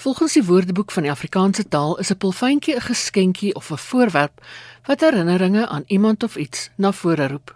Volgens 0.00 0.32
die 0.32 0.44
Woordeboek 0.44 0.90
van 0.90 1.02
die 1.02 1.10
Afrikaanse 1.10 1.68
taal 1.68 1.98
is 1.98 2.10
'n 2.10 2.16
pulfyntjie 2.16 2.74
'n 2.74 2.80
geskenkie 2.80 3.54
of 3.54 3.70
'n 3.70 3.76
voorwerp 3.76 4.44
wat 4.84 5.00
herinneringe 5.00 5.68
aan 5.68 5.84
iemand 5.86 6.22
of 6.22 6.36
iets 6.36 6.70
na 6.74 6.92
vore 6.92 7.26
roep. 7.28 7.54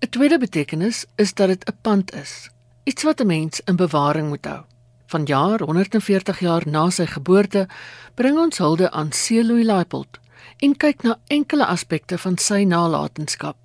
'n 0.00 0.08
Tweede 0.08 0.38
betekenis 0.38 1.04
is 1.14 1.34
dat 1.34 1.48
dit 1.48 1.64
'n 1.64 1.76
pand 1.80 2.14
is, 2.14 2.50
iets 2.84 3.02
wat 3.02 3.20
'n 3.20 3.26
mens 3.26 3.60
in 3.60 3.76
bewaring 3.76 4.28
moet 4.28 4.44
hou. 4.44 4.62
Vanjaar 5.06 5.60
140 5.60 6.38
jaar 6.38 6.62
na 6.66 6.90
sy 6.90 7.06
geboorte 7.06 7.68
bring 8.14 8.38
ons 8.38 8.58
hulde 8.58 8.90
aan 8.90 9.12
Celoy 9.12 9.64
Laipold 9.64 10.18
en 10.56 10.76
kyk 10.76 11.02
na 11.02 11.18
enkele 11.26 11.66
aspekte 11.66 12.18
van 12.18 12.38
sy 12.38 12.64
nalatenskap. 12.64 13.56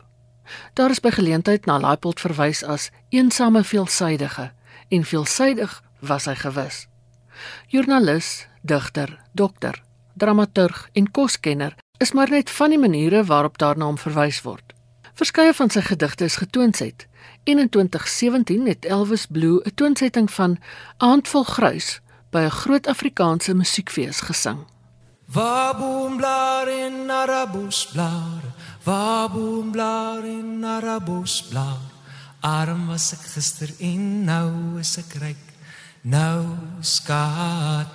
Daar 0.73 0.89
is 0.89 0.99
by 0.99 1.09
geleentheid 1.09 1.65
na 1.65 1.79
Laipold 1.79 2.20
verwys 2.20 2.63
as 2.63 2.89
eensame 3.09 3.63
veelsuidige 3.63 4.52
en 4.88 5.04
veelsuidig 5.04 5.84
was 5.99 6.25
hy 6.25 6.36
gewis. 6.36 6.88
Joernalis, 7.67 8.47
digter, 8.61 9.19
dokter, 9.33 9.83
dramaturg 10.14 10.89
en 10.93 11.11
koskenner 11.11 11.75
is 11.97 12.11
maar 12.11 12.29
net 12.29 12.50
van 12.50 12.69
die 12.69 12.79
maniere 12.79 13.23
waarop 13.23 13.57
daarna 13.57 13.86
hom 13.86 13.97
verwys 13.97 14.41
word. 14.41 14.73
Verskeie 15.18 15.54
van 15.54 15.69
sy 15.73 15.81
gedigte 15.81 16.28
is 16.29 16.37
getoonset. 16.37 17.07
In 17.43 17.69
2017 17.69 18.68
het 18.68 18.86
Elvis 18.86 19.25
Blue 19.25 19.61
'n 19.65 19.73
toonsetting 19.75 20.31
van 20.31 20.57
Aandvol 20.97 21.43
Gruis 21.43 22.01
by 22.29 22.39
'n 22.45 22.50
groot 22.61 22.87
Afrikaanse 22.87 23.54
musiekfees 23.54 24.19
gesing. 24.21 24.65
Waboom 25.25 26.17
blaar 26.17 26.67
in 26.67 27.11
Arabus 27.11 27.87
blaar, 27.92 28.43
waboom 28.83 29.71
blaar 29.71 30.25
in 30.25 30.65
Arabus 30.65 31.43
blaar. 31.50 31.95
Arm 32.39 32.88
was 32.88 33.14
ek 33.14 33.25
gister 33.33 33.69
en 33.80 34.23
nou 34.23 34.80
is 34.80 34.97
ek 34.97 35.14
ryk 35.19 35.47
nou 36.08 36.45
skatryk 36.80 37.92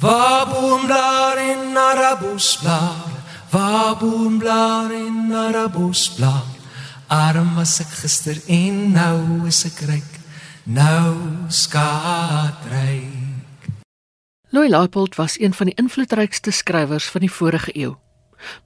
waar 0.00 0.44
boom 0.48 0.84
blaar 0.84 1.38
in 1.40 1.76
arabus 1.76 2.58
blaar 2.60 3.08
waar 3.50 3.96
boom 3.96 4.38
blaar 4.38 4.92
in 4.92 5.32
arabus 5.32 6.10
blaar 6.12 6.44
arm 7.08 7.54
was 7.56 7.80
ek 7.80 7.94
gister 8.02 8.36
en 8.52 8.92
nou 8.92 9.46
is 9.48 9.64
ek 9.64 9.80
ryk 9.88 10.12
nou 10.68 11.16
skatryk 11.48 13.08
Louis 14.52 14.68
Laipold 14.68 15.16
was 15.16 15.38
een 15.40 15.54
van 15.56 15.72
die 15.72 15.78
invloedrykste 15.80 16.52
skrywers 16.52 17.08
van 17.08 17.24
die 17.24 17.32
vorige 17.32 17.72
eeu. 17.72 17.94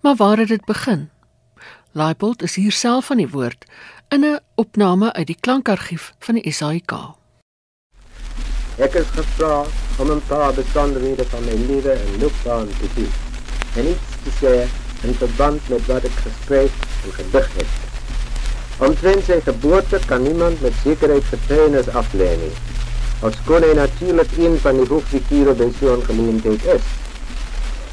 Maar 0.02 0.16
waar 0.18 0.42
het 0.42 0.48
dit 0.48 0.64
begin? 0.66 1.10
Laipold 1.92 2.42
is 2.42 2.56
hier 2.58 2.72
self 2.72 3.06
van 3.06 3.22
die 3.22 3.28
woord 3.30 3.70
in 4.08 4.26
'n 4.26 4.40
opname 4.54 5.12
uit 5.12 5.26
die 5.26 5.38
klankargief 5.40 6.12
van 6.18 6.34
die 6.34 6.52
SAIK. 6.52 6.92
Ek 8.76 8.92
is 9.00 9.06
gevra 9.16 9.64
om 9.96 10.10
'n 10.12 10.22
paar 10.28 10.52
besonderhede 10.52 11.24
van 11.28 11.44
my 11.44 11.54
lewe 11.68 11.90
en 11.90 12.20
loopbaan 12.20 12.68
te 12.80 12.88
gee. 12.94 13.08
En 13.76 13.86
iets 13.88 14.08
te 14.24 14.30
sê 14.40 14.54
in 15.08 15.14
verband 15.14 15.68
met 15.68 15.86
wat 15.86 16.04
ek 16.04 16.16
geskryf 16.24 16.72
en 17.04 17.12
gedig 17.12 17.48
het. 17.54 17.72
Omtrent 18.78 19.24
sy 19.24 19.40
geboorte 19.44 19.98
kan 20.06 20.22
niemand 20.22 20.60
met 20.60 20.72
zekerheid 20.84 21.24
getuienis 21.24 21.88
afleen 21.88 22.38
nie. 22.38 22.52
Ofschoon 23.20 23.62
hy 23.62 23.72
natuurlijk 23.74 24.36
een 24.36 24.58
van 24.60 24.76
die 24.76 24.88
hoofdfiguren 24.88 25.56
bij 25.56 25.72
zo'n 25.80 26.04
geleentheid 26.04 26.64
is. 26.64 26.84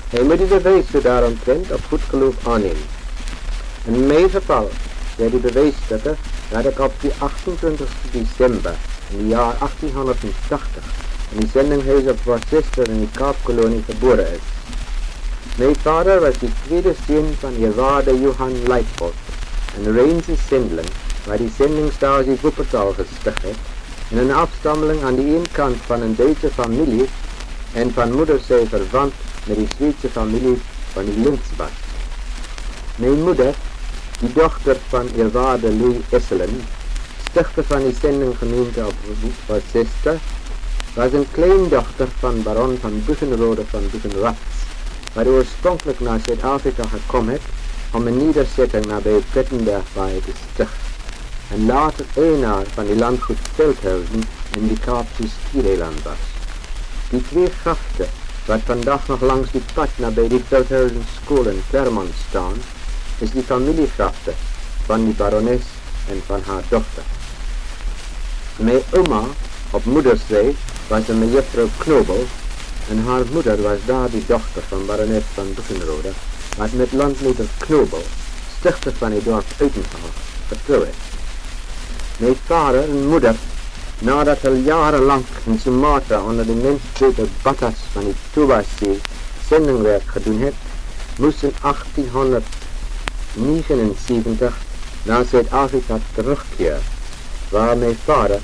Hij 0.09 0.23
moet 0.23 0.37
die 0.37 0.47
bewijzen 0.47 1.01
daaromtrent 1.01 1.71
op 1.71 1.83
goed 1.89 2.01
geloof 2.09 2.47
aannemen. 2.47 2.87
In 3.85 4.07
mijn 4.07 4.29
geval 4.29 4.69
werd 5.17 5.31
die 5.31 5.39
bewijsstukken 5.39 6.17
dat 6.49 6.65
ik 6.65 6.79
op 6.79 6.93
die 7.01 7.11
28 7.17 7.87
december 8.11 8.75
het 9.17 9.29
jaar 9.29 9.55
1880 9.59 10.83
in 11.31 11.39
die 11.39 11.49
zendinghuis 11.53 12.07
op 12.07 12.23
Worcester 12.23 12.89
in 12.89 12.97
die 12.97 13.09
Kaapkolonie 13.11 13.83
geboren 13.85 14.31
is. 14.31 14.45
Mijn 15.55 15.75
vader 15.81 16.19
was 16.19 16.37
de 16.37 16.47
tweede 16.65 16.95
zoon 17.07 17.33
van 17.39 17.55
Eerwaarde 17.55 18.21
Johan 18.21 18.67
Leitpold, 18.67 19.13
een 19.77 19.93
Rijnse 19.93 20.35
zendeling 20.47 20.87
waar 21.25 21.37
die 21.37 21.51
zendingstage 21.57 22.35
Wuppertal 22.41 22.93
gesticht 22.93 23.41
heeft 23.41 23.59
en 24.11 24.17
een 24.17 24.33
afstammeling 24.33 25.03
aan 25.03 25.15
de 25.15 25.21
ene 25.21 25.47
kant 25.51 25.77
van 25.85 26.01
een 26.01 26.15
Duitse 26.15 26.49
familie 26.49 27.09
en 27.73 27.93
van 27.93 28.11
moederzij 28.11 28.65
verwant 28.67 29.13
met 29.45 29.57
die 29.57 29.67
Zweedse 29.77 30.09
familie 30.09 30.61
van 30.91 31.05
die 31.05 31.19
Lindsbach. 31.23 31.71
Mijn 32.95 33.21
moeder, 33.21 33.55
die 34.19 34.33
dochter 34.33 34.77
van 34.87 35.07
eerwaarde 35.17 35.75
Louis 35.75 35.97
Esselen, 36.09 36.61
stichter 37.33 37.63
van 37.63 37.83
die 37.83 37.95
zendinggemeente 38.01 38.85
op 38.85 38.93
Worcester, 39.47 40.19
was 40.93 41.13
een 41.13 41.27
kleindochter 41.31 42.07
van 42.19 42.43
baron 42.43 42.77
van 42.81 43.03
Buchenrode 43.05 43.63
van 43.69 43.89
Buchenwatz, 43.91 44.37
waar 45.13 45.27
oorspronkelijk 45.27 45.99
naar 45.99 46.19
Zuid-Afrika 46.25 46.83
gekomen 46.87 47.33
is 47.33 47.39
om 47.91 48.07
een 48.07 48.17
nederzetting 48.17 48.85
nabij 48.85 49.21
Plettenberg 49.31 49.83
te 49.93 50.31
stichten 50.51 50.91
en 51.51 51.65
later 51.65 52.05
eenaar 52.13 52.65
van 52.73 52.85
die 52.85 52.95
landgoed 52.95 53.37
Veldhuizen 53.53 54.23
in 54.51 54.67
die 54.67 54.79
Kaapse 54.79 55.23
Skiereiland 55.27 56.03
was. 56.03 56.21
Die 57.09 57.21
twee 57.21 57.49
wat 58.45 58.59
vandaag 58.65 59.07
nog 59.07 59.21
langs 59.21 59.51
die 59.51 59.63
pad 59.73 59.89
nabij 59.95 60.27
die 60.27 60.43
Veldhuizen 60.47 61.05
school 61.23 61.45
in 61.45 61.63
Clermont 61.69 62.13
staan, 62.29 62.55
is 63.17 63.31
die 63.31 63.43
familiegrachten 63.43 64.33
van 64.85 65.05
die 65.05 65.13
barones 65.13 65.61
en 66.09 66.21
van 66.25 66.41
haar 66.45 66.63
dochter. 66.69 67.03
Mijn 68.55 68.81
oma 68.91 69.23
op 69.71 69.85
moederszij 69.85 70.55
was 70.87 71.07
een 71.07 71.19
mejuffrouw 71.19 71.67
Knobel 71.77 72.25
en 72.89 73.03
haar 73.05 73.21
moeder 73.31 73.61
was 73.61 73.77
daar 73.85 74.09
die 74.09 74.23
dochter 74.27 74.61
van 74.67 74.85
barones 74.85 75.23
van 75.33 75.53
Buchenrode, 75.53 76.11
wat 76.57 76.71
met 76.71 76.91
landmeter 76.91 77.45
Knobel, 77.57 78.03
stichter 78.59 78.93
van 78.93 79.11
het 79.11 79.23
dorp 79.23 79.45
Uitenhaag, 79.59 80.11
getrouwd. 80.47 80.87
Mijn 82.17 82.35
vader 82.45 82.83
en 82.83 83.07
moeder, 83.07 83.35
nadat 83.99 84.41
hij 84.41 84.55
jarenlang 84.55 85.23
in 85.43 85.59
Sumatra 85.59 86.21
onder 86.21 86.45
de 86.45 86.53
menselijke 86.53 87.25
batas 87.41 87.73
van 87.91 88.03
die 88.03 88.15
Tubasee 88.33 89.01
zendingwerk 89.47 90.03
gedaan 90.05 90.37
heeft, 90.37 90.55
moest 91.17 91.43
in 91.43 91.53
1879 91.61 94.57
naar 95.03 95.25
Zuid-Afrika 95.25 95.99
terugkeren, 96.13 96.81
waar 97.53 97.77
mijn 97.77 97.97
vader, 98.03 98.39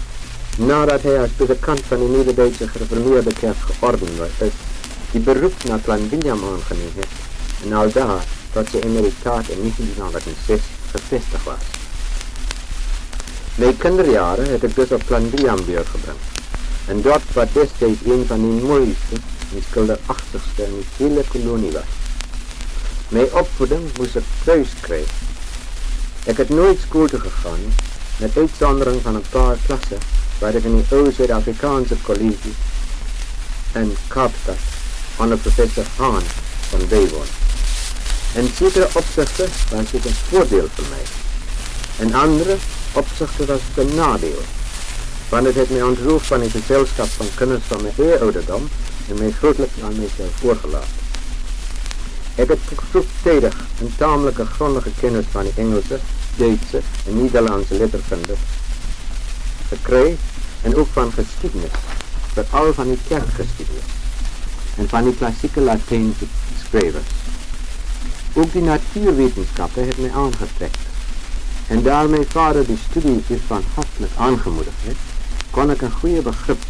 nadat 0.57 1.01
hij 1.01 1.19
als 1.21 1.29
predikant 1.35 1.81
van 1.87 1.97
de 1.97 2.17
Nederduitse 2.17 2.67
gereformeerde 2.67 3.33
kerk 3.33 3.55
geordend 3.57 4.17
was, 4.17 4.49
die 5.11 5.21
beroep 5.21 5.63
naar 5.63 5.79
Plan 5.79 6.09
William 6.09 6.43
aangenomen 6.43 6.93
heeft 6.95 7.27
en 7.63 7.73
al 7.73 7.91
daar 7.91 8.23
tot 8.53 8.69
zijn 8.69 8.83
emeritaat 8.83 9.47
in 9.47 9.59
1906 9.59 10.59
gevestigd 10.91 11.43
was. 11.43 11.63
Mijn 13.55 13.77
kinderjaren 13.77 14.49
heb 14.49 14.63
ik 14.63 14.75
dus 14.75 14.91
op 14.91 15.01
Plan 15.05 15.29
William 15.29 15.57
doorgebracht. 15.65 16.27
En 16.85 17.01
dort 17.01 17.33
wat 17.33 17.47
destijds 17.53 17.99
een 18.05 18.23
van 18.27 18.39
die 18.39 18.61
mooiste 18.61 19.15
en 19.53 19.63
schilderachtigste 19.69 20.63
in 20.63 20.83
de 20.97 21.03
hele 21.03 21.23
kolonie 21.27 21.71
was. 21.71 21.91
Mijn 23.07 23.33
opvoeding 23.33 23.97
moest 23.97 24.15
ik 24.15 24.23
thuis 24.43 24.67
krijgen. 24.81 25.15
Ik 26.25 26.37
heb 26.37 26.49
nooit 26.49 26.79
school 26.79 27.07
gegaan, 27.07 27.59
met 28.19 28.37
uitzondering 28.37 29.01
van 29.01 29.15
een 29.15 29.29
paar 29.29 29.57
klassen 29.65 29.97
waar 30.39 30.55
ik 30.55 30.63
in 30.63 30.75
die 30.75 30.85
oude 30.97 31.11
Zuid-Afrikaanse 31.11 31.95
college 32.01 32.49
in 33.73 33.95
Kaapstad 34.07 34.57
onder 35.15 35.37
professor 35.37 35.85
Haan 35.97 36.23
van 36.69 36.87
bijwoon. 36.89 37.25
In 38.33 38.49
zekere 38.55 38.87
opzichten 38.93 39.49
was 39.71 39.91
dit 39.91 40.05
een 40.05 40.13
voordeel 40.29 40.67
voor 40.73 40.85
mij. 40.89 41.05
In 42.07 42.15
andere 42.15 42.55
opzichten 42.91 43.45
was 43.45 43.59
het 43.73 43.87
een 43.87 43.95
nadeel. 43.95 44.41
Want 45.29 45.45
het 45.45 45.55
heeft 45.55 45.69
mij 45.69 45.81
ontroofd 45.81 46.25
van 46.25 46.41
het 46.41 46.51
gezelschap 46.51 47.07
van 47.07 47.25
kennis 47.35 47.61
van 47.67 47.81
mijn 47.81 47.93
eerouderdom 47.97 48.69
en 49.09 49.17
mij 49.17 49.31
grootelijk 49.31 49.71
aan 49.83 49.97
mijzelf 49.97 50.29
voorgelaten. 50.39 50.97
Ik 52.35 52.47
heb 52.47 52.59
vroegtijdig 52.89 53.55
een 53.81 53.93
tamelijke 53.97 54.45
grondige 54.45 54.89
kennis 54.99 55.25
van 55.31 55.43
de 55.43 55.51
Engelse, 55.55 55.99
Duitse 56.39 56.81
en 57.07 57.21
Nederlandse 57.21 57.77
letterkunde 57.77 58.33
gekregen 59.67 60.17
en 60.61 60.75
ook 60.75 60.87
van 60.93 61.11
geschiedenis, 61.11 61.71
vooral 62.33 62.73
van 62.73 62.87
die 62.87 62.99
kerkgeschiedenis 63.07 63.89
en 64.77 64.89
van 64.89 65.03
die 65.03 65.15
klassieke 65.15 65.61
Latijnse 65.61 66.25
schrijvers. 66.67 67.07
Ook 68.33 68.51
die 68.51 68.61
natuurwetenschappen 68.61 69.83
heeft 69.83 69.97
mij 69.97 70.11
aangetrekt 70.11 70.77
en 71.67 71.83
daar 71.83 72.09
mijn 72.09 72.25
vader 72.27 72.65
die 72.65 72.77
studie 72.89 73.23
hiervan 73.27 73.63
hartelijk 73.73 74.11
aangemoedigd 74.17 74.81
heeft, 74.83 74.99
kon 75.49 75.71
ik 75.71 75.81
een 75.81 75.91
goede 75.91 76.21
begrip 76.21 76.63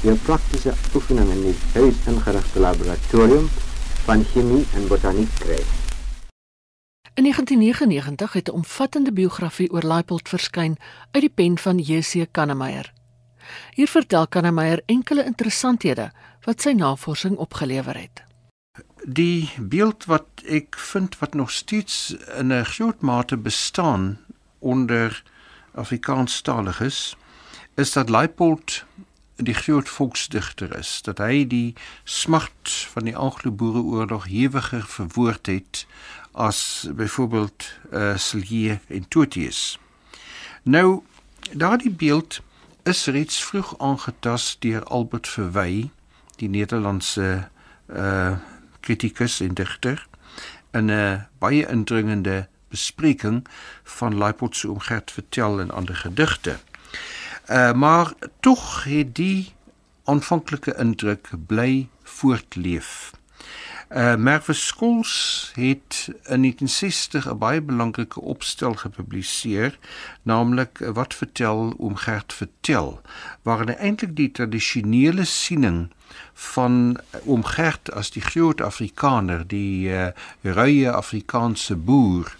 door 0.00 0.16
praktische 0.16 0.72
oefeningen 0.94 1.36
in 1.42 1.46
het 1.46 1.82
huis 1.82 1.94
ingerichte 2.04 2.60
laboratorium 2.60 3.48
van 4.04 4.24
chemie 4.32 4.66
en 4.74 4.86
botaniek 4.86 5.30
krijgen. 5.38 5.85
In 7.16 7.22
1999 7.22 8.32
het 8.32 8.48
'n 8.48 8.50
omvattende 8.50 9.12
biografie 9.12 9.72
oor 9.72 9.82
Leipold 9.82 10.28
verskyn 10.28 10.76
uit 11.10 11.22
die 11.22 11.32
pen 11.34 11.58
van 11.58 11.78
J.C. 11.78 12.26
Kannemeyer. 12.30 12.92
Hier 13.70 13.88
vertel 13.88 14.28
Kannemeyer 14.28 14.82
enkele 14.86 15.24
interessanthede 15.24 16.12
wat 16.40 16.60
sy 16.60 16.70
navorsing 16.70 17.36
opgelewer 17.36 17.96
het. 17.96 18.24
Die 19.06 19.50
beeld 19.60 20.04
wat 20.04 20.26
ek 20.44 20.78
vind 20.78 21.18
wat 21.18 21.34
nog 21.34 21.50
steeds 21.50 22.16
in 22.36 22.52
'n 22.52 22.64
groot 22.64 23.00
mate 23.00 23.36
bestaan 23.36 24.18
onder 24.58 25.22
Afrikaanstaliges 25.74 27.16
is 27.74 27.92
dat 27.92 28.08
Leipold 28.08 28.84
die 29.36 29.54
groot 29.54 29.88
volksdigter 29.88 30.76
is 30.78 31.02
dat 31.02 31.18
hy 31.18 31.44
die 31.46 31.74
smart 32.04 32.70
van 32.92 33.04
die 33.04 33.16
Anglo-Boereoorlog 33.16 34.28
hewiger 34.32 34.86
verwoord 34.86 35.46
het 35.46 35.86
as 36.32 36.88
byvoorbeeld 36.92 37.72
uh, 37.92 38.10
eh, 38.10 38.18
Silje 38.18 38.80
en 38.86 39.08
Totius. 39.08 39.78
Nou 40.62 41.02
daardie 41.52 41.90
beeld 41.90 42.40
is 42.82 43.06
reeds 43.06 43.44
vroeg 43.44 43.78
aangetast 43.78 44.60
deur 44.60 44.84
Albert 44.84 45.28
Verwy, 45.28 45.90
die 46.36 46.48
Nederlandse 46.48 47.48
uh 47.86 48.36
kritikus 48.86 49.40
en 49.40 49.54
digter 49.54 50.06
in 50.70 50.90
'n 50.90 51.26
baie 51.38 51.66
indringende 51.68 52.48
bespreking 52.68 53.46
van 53.82 54.18
Leipold 54.18 54.56
se 54.56 54.70
omgerd 54.70 55.10
vertel 55.10 55.60
en 55.60 55.70
ander 55.70 55.96
gedigte. 55.96 56.58
Uh, 57.50 57.72
maar 57.72 58.12
tog 58.40 58.84
het 58.84 59.14
die 59.14 59.52
aanvanklike 60.04 60.74
indruk 60.78 61.30
bly 61.46 61.88
voortleef. 62.02 63.12
Uh 63.88 64.14
Merwe 64.14 64.52
Skols 64.52 65.52
het 65.54 66.06
in 66.08 66.42
1960 66.42 67.28
'n 67.30 67.38
baie 67.38 67.62
belangrike 67.62 68.20
opstel 68.20 68.74
gepubliseer, 68.74 69.78
naamlik 70.22 70.78
wat 70.92 71.14
vertel 71.14 71.74
oom 71.78 71.96
Gert 71.96 72.32
vertel, 72.32 73.00
waarin 73.42 73.68
hy 73.68 73.74
eintlik 73.74 74.16
die 74.16 74.30
tradisionele 74.30 75.24
siening 75.24 75.90
van 76.32 76.98
oom 77.24 77.44
Gert 77.44 77.92
as 77.92 78.10
die 78.10 78.22
groot 78.22 78.60
Afrikaner, 78.60 79.46
die 79.46 79.88
uh, 79.88 80.08
ruie 80.42 80.90
Afrikaanse 80.90 81.76
boer 81.76 82.36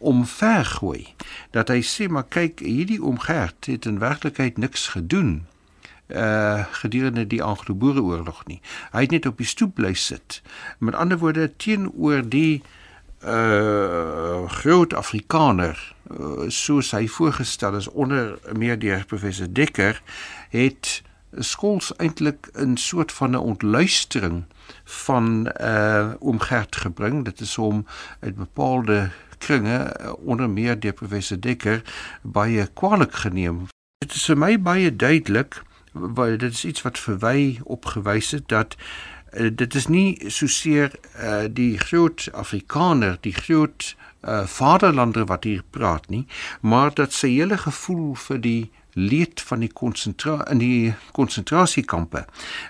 omvergooi 0.00 1.14
dat 1.52 1.68
hy 1.68 1.80
sê 1.84 2.08
maar 2.08 2.28
kyk 2.28 2.64
hierdie 2.64 3.02
omgerd 3.04 3.68
het 3.68 3.86
in 3.86 4.00
werklikheid 4.00 4.58
niks 4.58 4.88
gedoen 4.96 5.46
uh 6.10 6.64
gedurende 6.70 7.26
die 7.26 7.42
Anglo-Boereoorlog 7.42 8.42
nie. 8.46 8.60
Hy 8.90 9.00
het 9.06 9.10
net 9.14 9.26
op 9.26 9.38
die 9.38 9.46
stoep 9.46 9.74
bly 9.78 9.92
sit. 9.94 10.42
Met 10.78 10.94
ander 10.94 11.18
woorde 11.18 11.52
teenoor 11.56 12.24
die 12.28 12.62
uh 13.22 14.48
groot 14.48 14.94
Afrikaner 14.94 15.76
uh, 16.10 16.48
soos 16.48 16.90
hy 16.96 17.06
voorgestel 17.06 17.76
is 17.76 17.88
onder 17.88 18.38
meer 18.56 18.78
deur 18.78 19.04
professor 19.06 19.46
Dekker 19.52 20.02
het 20.50 21.02
skools 21.38 21.92
eintlik 21.96 22.48
'n 22.56 22.76
soort 22.76 23.12
van 23.12 23.30
'n 23.30 23.44
ontluistering 23.54 24.44
van 24.84 25.52
uh 25.60 26.12
omgerd 26.18 26.76
gebring. 26.76 27.24
Dit 27.24 27.40
is 27.40 27.58
om 27.58 27.86
'n 28.20 28.34
bepaalde 28.34 29.10
kringe 29.40 29.78
eh, 29.78 30.12
onder 30.20 30.50
meer 30.50 30.78
deur 30.80 30.92
professor 30.92 31.40
Dekker 31.40 31.82
baie 32.22 32.66
kwaliek 32.74 33.14
geneem. 33.24 33.66
Dit 34.04 34.14
is 34.14 34.28
vir 34.30 34.38
my 34.38 34.54
baie 34.60 34.92
duidelik 34.96 35.62
want 35.92 36.40
dit 36.40 36.52
is 36.52 36.64
iets 36.64 36.82
wat 36.86 36.98
verwy 37.02 37.58
opgewys 37.64 38.30
het 38.30 38.48
dat 38.48 38.76
uh, 39.32 39.50
dit 39.52 39.74
is 39.74 39.86
nie 39.90 40.30
soseer 40.30 40.94
uh, 41.18 41.48
die 41.50 41.78
groot 41.78 42.28
Afrikaner, 42.32 43.18
die 43.20 43.34
groot 43.34 43.96
uh, 44.22 44.44
vaderlander 44.46 45.26
wat 45.26 45.44
hier 45.44 45.64
praat 45.70 46.06
nie, 46.08 46.26
maar 46.60 46.94
dat 46.94 47.12
sy 47.12 47.32
hele 47.34 47.58
gevoel 47.58 48.14
vir 48.14 48.40
die 48.46 48.70
leed 48.92 49.40
van 49.40 49.58
die 49.58 49.72
konsentra 49.72 50.46
in 50.50 50.58
die 50.58 50.94
konsentrasiekampe. 51.12 52.24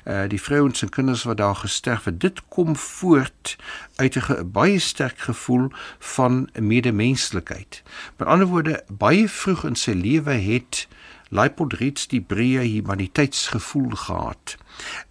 Uh 0.04 0.28
die 0.28 0.40
vrouens 0.40 0.82
en 0.82 0.88
kinders 0.88 1.22
wat 1.22 1.36
daar 1.36 1.56
gesterf 1.56 2.04
het, 2.04 2.20
dit 2.20 2.42
kom 2.48 2.76
voort 2.76 3.56
uit 3.96 4.16
'n 4.16 4.50
baie 4.52 4.78
sterk 4.78 5.18
gevoel 5.18 5.70
van 5.98 6.48
medemenslikheid. 6.54 7.82
Met 8.16 8.28
ander 8.28 8.46
woorde, 8.46 8.84
baie 8.88 9.28
vroeg 9.28 9.64
in 9.64 9.76
sy 9.76 9.92
lewe 9.92 10.32
het 10.32 10.88
Leipold 11.30 11.76
reeds 11.78 12.08
die 12.10 12.20
breë 12.20 12.64
humaniteitsgevoel 12.66 13.94
gehad. 13.94 14.56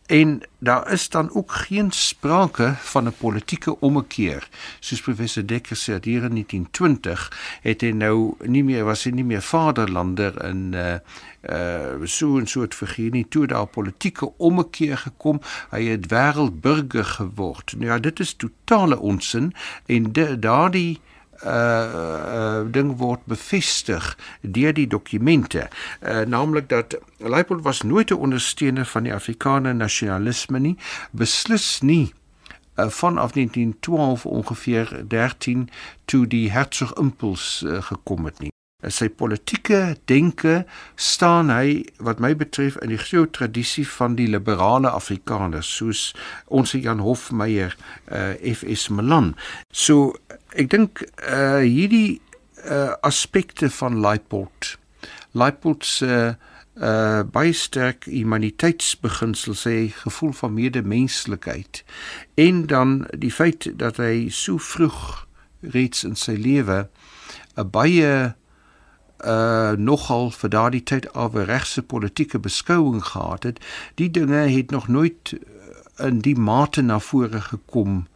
En 0.09 0.41
daar 0.59 0.91
is 0.91 1.09
dan 1.09 1.29
ook 1.33 1.51
geen 1.51 1.91
sprake 1.91 2.73
van 2.77 3.07
'n 3.07 3.13
politieke 3.17 3.79
ommekeer. 3.79 4.49
Soos 4.79 5.01
professor 5.01 5.45
Dekker 5.45 5.77
sê 5.77 5.93
hier 6.01 6.23
in 6.23 6.33
1920 6.33 7.59
het 7.61 7.81
hy 7.81 7.91
nou 7.91 8.35
nie 8.43 8.63
meer 8.63 8.83
was 8.83 9.03
hy 9.03 9.11
nie 9.11 9.23
meer 9.23 9.41
vaderlander 9.41 10.43
in 10.43 10.73
uh 10.73 10.97
uh 11.49 12.05
so 12.05 12.37
'n 12.39 12.47
soort 12.47 12.75
figuur 12.75 13.11
nie 13.11 13.27
toe 13.29 13.47
daar 13.47 13.67
politieke 13.67 14.37
ommekeer 14.37 14.97
gekom. 14.97 15.41
Hy 15.69 15.83
het 15.83 16.11
wêreldburger 16.11 17.05
geword. 17.05 17.73
Nou 17.77 17.85
ja, 17.85 17.99
dit 17.99 18.19
is 18.19 18.33
totale 18.33 18.99
onsin 18.99 19.53
en 19.85 20.11
daardie 20.39 20.99
uh 21.45 22.61
ding 22.71 22.97
word 22.97 23.19
bevestig 23.25 24.17
deur 24.41 24.73
die 24.73 24.87
dokumente. 24.87 25.67
Uh 26.01 26.21
naamlik 26.27 26.69
dat 26.69 26.97
Leipold 27.17 27.63
was 27.63 27.81
nooit 27.81 28.11
'n 28.11 28.13
ondersteuner 28.13 28.85
van 28.85 29.03
die 29.03 29.13
Afrikaner 29.13 29.75
nasionalisme 29.75 30.59
nie 30.59 30.77
beslis 31.11 31.81
nie 31.81 32.13
vanaf 32.75 33.31
1912 33.31 34.25
ongeveer 34.25 35.03
13 35.07 35.69
toe 36.05 36.27
die 36.27 36.51
Herzog 36.51 36.93
impuls 36.93 37.63
uh, 37.65 37.81
gekom 37.81 38.25
het 38.25 38.39
nie 38.39 38.51
sy 38.87 39.09
politieke 39.11 39.97
denke 40.07 40.63
staan 40.95 41.51
hy 41.51 41.83
wat 41.99 42.21
my 42.23 42.31
betref 42.39 42.77
in 42.79 42.93
die 42.93 43.01
groot 43.01 43.33
tradisie 43.35 43.83
van 43.87 44.15
die 44.15 44.29
liberale 44.31 44.91
Afrikaners 44.95 45.67
soos 45.67 46.13
ons 46.47 46.71
Jan 46.71 47.03
Hofmeyer 47.03 47.75
uh, 48.07 48.35
FS 48.39 48.87
Milan. 48.89 49.33
So 49.71 50.15
ek 50.55 50.71
dink 50.71 51.03
uh 51.27 51.59
hierdie 51.59 52.21
uh 52.63 52.95
aspekte 53.03 53.69
van 53.71 53.99
Leipold 54.03 54.77
Leipold 55.35 55.85
se 55.85 56.15
uh 56.79 57.21
baie 57.27 57.51
sterk 57.51 58.07
humaniteitsbeginsel 58.07 59.59
sê 59.59 59.77
gevoel 59.91 60.31
van 60.39 60.55
medemenslikheid 60.55 61.83
en 62.39 62.63
dan 62.71 63.01
die 63.11 63.33
feit 63.35 63.67
dat 63.75 63.99
hy 63.99 64.29
so 64.31 64.55
vroeg 64.55 65.25
reeds 65.75 66.05
in 66.07 66.15
sy 66.15 66.39
lewe 66.39 66.85
'n 67.59 67.67
baie 67.67 68.39
uh 69.25 69.71
nogal 69.77 70.31
vir 70.31 70.49
daardie 70.49 70.83
tyd 70.83 71.13
af 71.13 71.33
'n 71.33 71.45
regse 71.45 71.81
politieke 71.81 72.39
beskouing 72.39 73.03
gehad 73.03 73.43
het 73.43 73.59
die 73.95 74.11
dinge 74.11 74.47
het 74.47 74.71
nog 74.71 74.87
nooit 74.87 75.33
in 75.97 76.19
die 76.19 76.35
mate 76.35 76.81
na 76.81 76.99
vore 76.99 77.41
gekom 77.41 78.07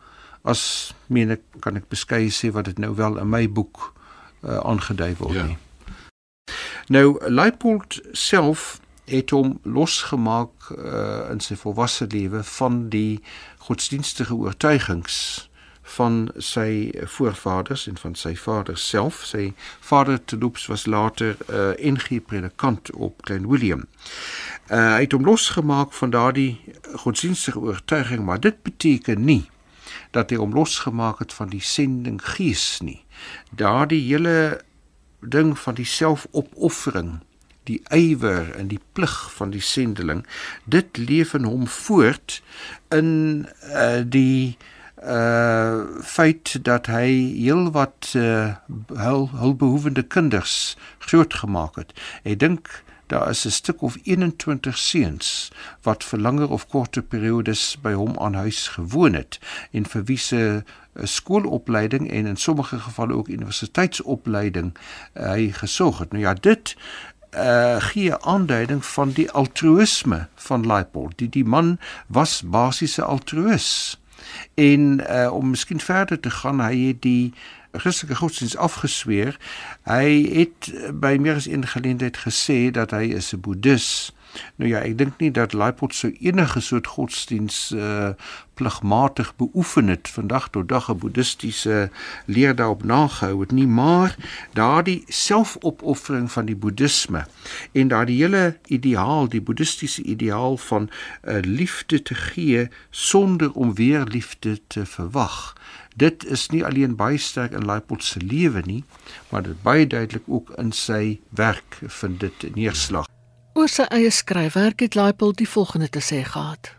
as 0.42 0.94
meen 1.08 1.32
ek 1.32 1.42
kan 1.60 1.76
ek 1.80 1.90
beskeie 1.92 2.32
sê 2.32 2.52
wat 2.52 2.66
dit 2.66 2.80
nou 2.80 2.96
wel 2.96 3.18
in 3.18 3.30
my 3.30 3.48
boek 3.50 3.94
uh, 4.44 4.60
aangedui 4.60 5.16
word 5.20 5.36
ja. 5.36 5.46
nie. 5.46 5.58
Nou 6.88 7.18
Leipold 7.32 8.02
self 8.12 8.80
het 9.08 9.32
hom 9.36 9.60
losgemaak 9.64 10.70
uh, 10.76 11.32
in 11.32 11.40
sy 11.44 11.56
volwasse 11.60 12.08
lewe 12.12 12.44
van 12.44 12.88
die 12.92 13.24
godsdienstige 13.68 14.36
oortuigings 14.36 15.50
van 15.94 16.32
sy 16.38 16.92
voorvaders 17.16 17.88
en 17.88 17.98
van 17.98 18.16
sy 18.16 18.34
vader 18.36 18.78
self. 18.78 19.24
Sy 19.26 19.54
vader 19.80 20.20
Teloops 20.26 20.66
was 20.72 20.86
later 20.86 21.38
'n 21.48 21.54
uh, 21.54 21.94
NG 21.94 22.26
predikant 22.26 22.92
op 22.92 23.22
Klein 23.22 23.48
Willem. 23.48 23.88
Uh, 24.68 24.96
hy 24.98 25.02
het 25.06 25.12
hom 25.12 25.26
losgemaak 25.26 25.94
van 25.94 26.10
daardie 26.10 26.62
godsdienstige 26.96 27.60
oortuiging, 27.60 28.26
maar 28.26 28.40
dit 28.40 28.62
beteken 28.64 29.24
nie 29.24 29.50
dat 30.12 30.30
hy 30.30 30.38
hom 30.38 30.54
losgemaak 30.54 31.20
het 31.20 31.34
van 31.34 31.50
die 31.50 31.62
sending 31.62 32.22
gees 32.36 32.80
nie. 32.82 33.04
Daardie 33.50 34.02
hele 34.02 34.62
ding 35.20 35.60
van 35.60 35.78
die 35.78 35.88
selfopoffering, 35.88 37.22
die 37.64 37.80
ywer 37.96 38.52
en 38.60 38.68
die 38.68 38.82
plig 38.92 39.16
van 39.34 39.54
die 39.54 39.64
sendeling, 39.64 40.26
dit 40.66 40.98
leef 40.98 41.34
in 41.34 41.48
hom 41.48 41.68
voort 41.68 42.42
in 42.92 43.48
uh, 43.72 44.02
die 44.04 44.58
uh 45.08 45.84
feit 46.02 46.58
dat 46.64 46.88
hy 46.88 47.10
heelwat 47.36 48.14
uh 48.16 48.56
hul 48.88 49.30
hulpbehoevende 49.36 50.04
kinders 50.04 50.78
grootgemaak 51.00 51.76
het. 51.76 51.94
Ek 52.24 52.40
dink 52.40 52.84
daar 53.08 53.30
is 53.30 53.46
'n 53.46 53.50
stuk 53.50 53.82
of 53.82 53.98
21 54.04 54.78
seuns 54.78 55.52
wat 55.82 56.04
vir 56.04 56.20
langer 56.20 56.50
of 56.50 56.68
korter 56.68 57.04
periodes 57.04 57.78
by 57.82 57.94
hom 57.94 58.18
aan 58.20 58.34
huis 58.34 58.68
gewoon 58.68 59.14
het 59.14 59.40
en 59.72 59.86
vir 59.86 60.04
wie 60.04 60.18
se 60.18 60.64
eh, 60.94 61.06
skoolopleiding 61.06 62.12
en 62.12 62.26
in 62.26 62.36
sommige 62.38 62.80
gevalle 62.80 63.14
ook 63.14 63.28
universiteitsopleiding 63.28 64.78
uh, 65.14 65.30
hy 65.30 65.52
gesorg 65.52 65.98
het. 65.98 66.12
Nou 66.12 66.24
ja, 66.24 66.34
dit 66.34 66.76
uh 67.38 67.82
gee 67.82 68.18
aanduiding 68.18 68.86
van 68.86 69.12
die 69.12 69.32
altruïsme 69.32 70.28
van 70.36 70.66
Leipold. 70.68 71.18
Die 71.18 71.30
die 71.30 71.46
man 71.46 71.80
was 72.08 72.42
basiese 72.46 73.04
altruïs. 73.04 73.98
En 74.54 75.02
uh 75.10 75.34
om 75.34 75.50
miskien 75.50 75.80
verder 75.80 76.20
te 76.20 76.30
gaan, 76.30 76.62
hy 76.62 76.88
het 76.88 77.02
die 77.02 77.34
Christelike 77.72 78.16
godsdienst 78.16 78.58
afgesweer. 78.58 79.38
Hy 79.84 80.30
het 80.34 80.74
by 80.94 81.18
meer 81.20 81.36
as 81.36 81.48
een 81.50 81.68
geleentheid 81.68 82.18
gesê 82.18 82.72
dat 82.72 82.92
hy 82.92 83.14
is 83.18 83.34
'n 83.34 83.40
boeddhis 83.40 84.14
Nou 84.56 84.70
ja, 84.70 84.80
ek 84.80 84.98
dink 84.98 85.20
nie 85.20 85.32
dat 85.32 85.54
Leipold 85.54 85.96
so 85.96 86.10
enige 86.20 86.60
soort 86.62 86.88
godsdiens 86.88 87.72
uh 87.76 88.14
pligmatig 88.54 89.36
beoefen 89.36 89.88
het 89.88 90.10
vandag 90.10 90.50
tot 90.50 90.68
dag 90.70 90.90
'n 90.90 90.98
boeddhistiese 90.98 91.90
leer 92.26 92.56
daarop 92.56 92.84
nagehou 92.84 93.40
het 93.40 93.52
nie, 93.52 93.68
maar 93.68 94.16
daardie 94.54 95.04
selfopoffering 95.08 96.32
van 96.32 96.46
die 96.46 96.56
boeddhisme 96.56 97.26
en 97.72 97.88
daardie 97.88 98.22
hele 98.22 98.58
ideaal, 98.66 99.30
die 99.30 99.42
boeddhistiese 99.42 100.02
ideaal 100.04 100.58
van 100.58 100.90
uh, 100.90 101.40
liefde 101.42 102.02
te 102.02 102.16
gee 102.16 102.70
sonder 102.90 103.52
om 103.52 103.74
weer 103.74 104.04
liefde 104.04 104.60
te 104.68 104.86
verwag. 104.86 105.56
Dit 105.96 106.26
is 106.26 106.50
nie 106.50 106.66
alleen 106.66 106.96
baie 106.96 107.18
sterk 107.18 107.52
in 107.52 107.66
Leipold 107.66 108.04
se 108.04 108.20
lewe 108.22 108.62
nie, 108.66 108.84
maar 109.30 109.44
dit 109.44 109.62
baie 109.62 109.88
duidelik 109.88 110.24
ook 110.26 110.50
in 110.58 110.72
sy 110.72 111.20
werk 111.30 111.80
vind 111.88 112.20
dit 112.20 112.56
neerslag. 112.56 113.13
Oor 113.54 113.70
sy 113.70 113.84
eie 113.94 114.10
skryfwerk 114.10 114.80
het 114.82 114.96
Leipold 114.98 115.38
die 115.38 115.46
volgende 115.46 115.86
te 115.94 116.02
sê 116.02 116.24
gehad. 116.26 116.72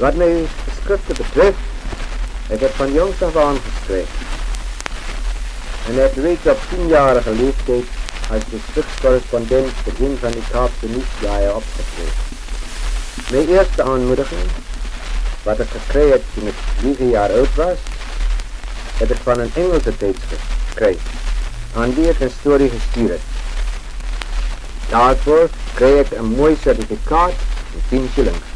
Wat 0.00 0.16
my 0.16 0.28
skrifte 0.78 1.16
betref, 1.18 1.58
ek 2.48 2.64
het 2.64 2.78
van 2.78 2.94
jongs 2.94 3.20
af 3.26 3.36
aan 3.42 3.60
geskryf. 3.66 4.14
En 5.90 6.00
ek 6.06 6.16
reeds 6.24 6.48
op 6.48 6.64
10-jarige 6.70 7.34
leeftijd 7.42 8.30
als 8.32 8.46
districtscorrespondent 8.54 9.82
vir 9.82 10.00
een 10.06 10.16
van 10.24 10.32
die 10.38 10.46
Kaapse 10.48 10.90
nuusblaaie 10.94 11.52
opgetree. 11.52 12.16
My 13.28 13.44
eerste 13.58 13.84
aanmoediging, 13.84 14.48
wat 15.44 15.60
ek 15.66 15.76
gekry 15.76 16.06
het 16.14 16.32
toen 16.38 16.48
ek 16.54 16.64
9 16.86 17.12
jaar 17.18 17.36
oud 17.42 17.60
was, 17.60 17.84
het 19.02 19.12
ek 19.12 19.22
van 19.28 19.44
een 19.44 19.54
Engelse 19.66 19.92
tijdschrift 19.92 20.58
gekry, 20.72 20.96
aan 21.76 21.92
wie 22.00 22.08
ek 22.16 22.24
een 22.24 22.36
story 22.40 22.72
gestuur 22.78 23.18
het. 23.18 23.33
Daarvoor 24.94 25.48
kry 25.74 25.92
ek 25.98 26.12
'n 26.14 26.36
mooi 26.38 26.54
sertifikaat 26.62 27.34
en 27.74 27.80
10 27.90 28.08
shillings. 28.14 28.50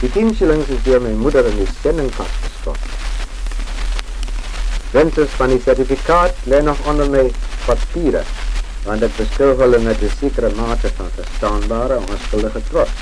Die 0.00 0.10
10 0.12 0.34
shillings 0.34 0.68
is 0.68 0.82
deur 0.82 1.00
my 1.00 1.12
moeder 1.12 1.44
in 1.44 1.56
die 1.56 1.68
sendingkas 1.82 2.36
gestop. 2.44 2.78
Rentes 4.92 5.34
van 5.36 5.52
die 5.52 5.60
sertifikaat 5.64 6.38
lê 6.44 6.62
nog 6.62 6.80
onder 6.88 7.10
my 7.10 7.26
papiere, 7.66 8.22
want 8.84 9.02
ek 9.02 9.12
beskou 9.16 9.50
hulle 9.60 9.78
met 9.78 10.00
'n 10.02 10.10
sekere 10.20 10.50
mate 10.56 10.88
van 10.96 11.10
verstaanbare 11.18 12.00
onskuldige 12.00 12.62
trots. 12.70 12.96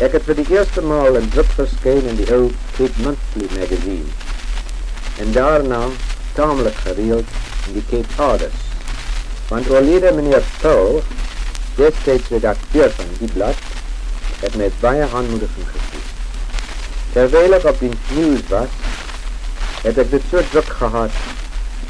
Ek 0.00 0.12
het 0.12 0.22
vir 0.22 0.34
die 0.34 0.48
eerste 0.56 0.80
maal 0.80 1.20
in 1.20 1.28
druk 1.28 1.52
verskyn 1.58 2.08
in 2.08 2.16
die 2.16 2.30
ou 2.32 2.50
Cape 2.76 3.02
Monthly 3.02 3.48
magazine. 3.58 4.08
En 5.18 5.32
daarna 5.32 5.82
taamlik 6.32 6.80
gereeld 6.86 7.28
in 7.66 7.72
die 7.72 7.84
Cape 7.90 8.22
Argus. 8.22 8.67
Want 9.48 9.70
oorlede 9.70 10.12
meneer 10.12 10.42
Paul, 10.60 11.02
destijds 11.74 12.24
van 12.28 13.04
die 13.18 13.32
blad, 13.32 13.54
het 14.40 14.56
met 14.56 14.72
baie 14.80 15.02
aanmoediging 15.02 15.66
gestuurd. 15.72 16.02
Terwijl 17.12 17.52
ik 17.52 17.64
op 17.64 17.78
die 17.78 17.92
nieuws 18.14 18.40
was, 18.48 18.68
heb 19.82 19.98
ik 19.98 20.10
dit 20.10 20.22
zo 20.30 20.40
druk 20.50 20.68
gehad, 20.68 21.10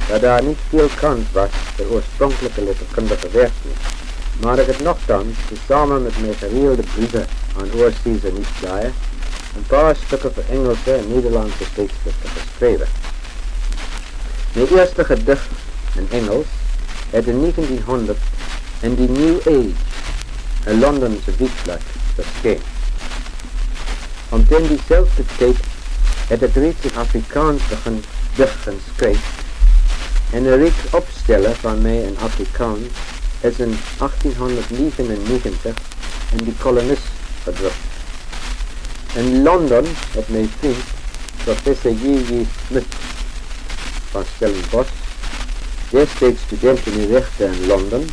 dat 0.09 0.21
daar 0.21 0.43
niet 0.43 0.59
veel 0.69 0.89
kans 1.01 1.21
was 1.33 1.49
voor 1.77 1.87
oorspronkelijke 1.87 2.63
letterkundige 2.63 3.29
werk 3.31 3.53
nie. 3.63 3.75
Maar 4.41 4.59
ik 4.59 4.67
het 4.67 4.83
nogthans, 4.83 5.37
samen 5.67 6.03
met 6.03 6.21
mijn 6.21 6.35
gereelde 6.35 6.83
brieven 6.95 7.27
aan 7.59 7.73
oorzeese 7.75 8.33
nieuwsblaaien, 8.33 8.95
een 9.57 9.67
paar 9.67 9.97
stukken 10.07 10.33
voor 10.35 10.45
Engelse 10.51 10.93
en 10.95 11.15
Nederlandse 11.15 11.65
tijdschriften 11.75 12.31
geschreven. 12.37 12.87
Mijn 14.53 14.69
eerste 14.69 15.05
gedicht 15.05 15.49
in 15.95 16.09
Engels 16.11 16.47
het 17.11 17.27
in 17.27 17.41
1900 17.41 18.19
in 18.81 18.95
die 18.95 19.09
New 19.09 19.39
Age, 19.39 19.75
'n 20.67 20.79
Londense 20.79 21.31
weekblad, 21.39 21.83
verskyn. 22.15 22.61
Omtrent 24.29 24.69
diezelfde 24.69 25.23
tijd 25.37 25.57
het 26.29 26.43
ek 26.43 26.55
reeds 26.55 26.85
in 26.85 26.97
Afrikaans 26.97 27.63
begin 27.69 28.05
dig 28.37 28.67
en 28.67 28.81
skryf 28.95 29.37
en 30.31 30.43
'n 30.43 30.59
reeks 30.59 30.85
opstelle 30.91 31.55
van 31.61 31.83
my 31.83 31.97
in 32.09 32.17
Afrikaans 32.19 32.81
is 33.41 33.59
in 33.59 33.79
1899 33.99 35.75
in 36.33 36.45
die 36.45 36.55
Kolonist 36.59 37.09
gedruk. 37.45 37.79
In 39.15 39.43
Londen 39.43 39.85
het 40.13 40.29
my 40.29 40.49
vriend, 40.59 40.85
professor 41.45 41.93
J.J. 41.93 42.47
Smith 42.67 42.95
van 44.11 44.25
Stellenbosch, 44.35 44.91
destijds 45.91 46.41
student 46.47 46.87
in 46.87 47.11
rechten 47.11 47.53
in 47.53 47.67
Londen, 47.67 48.09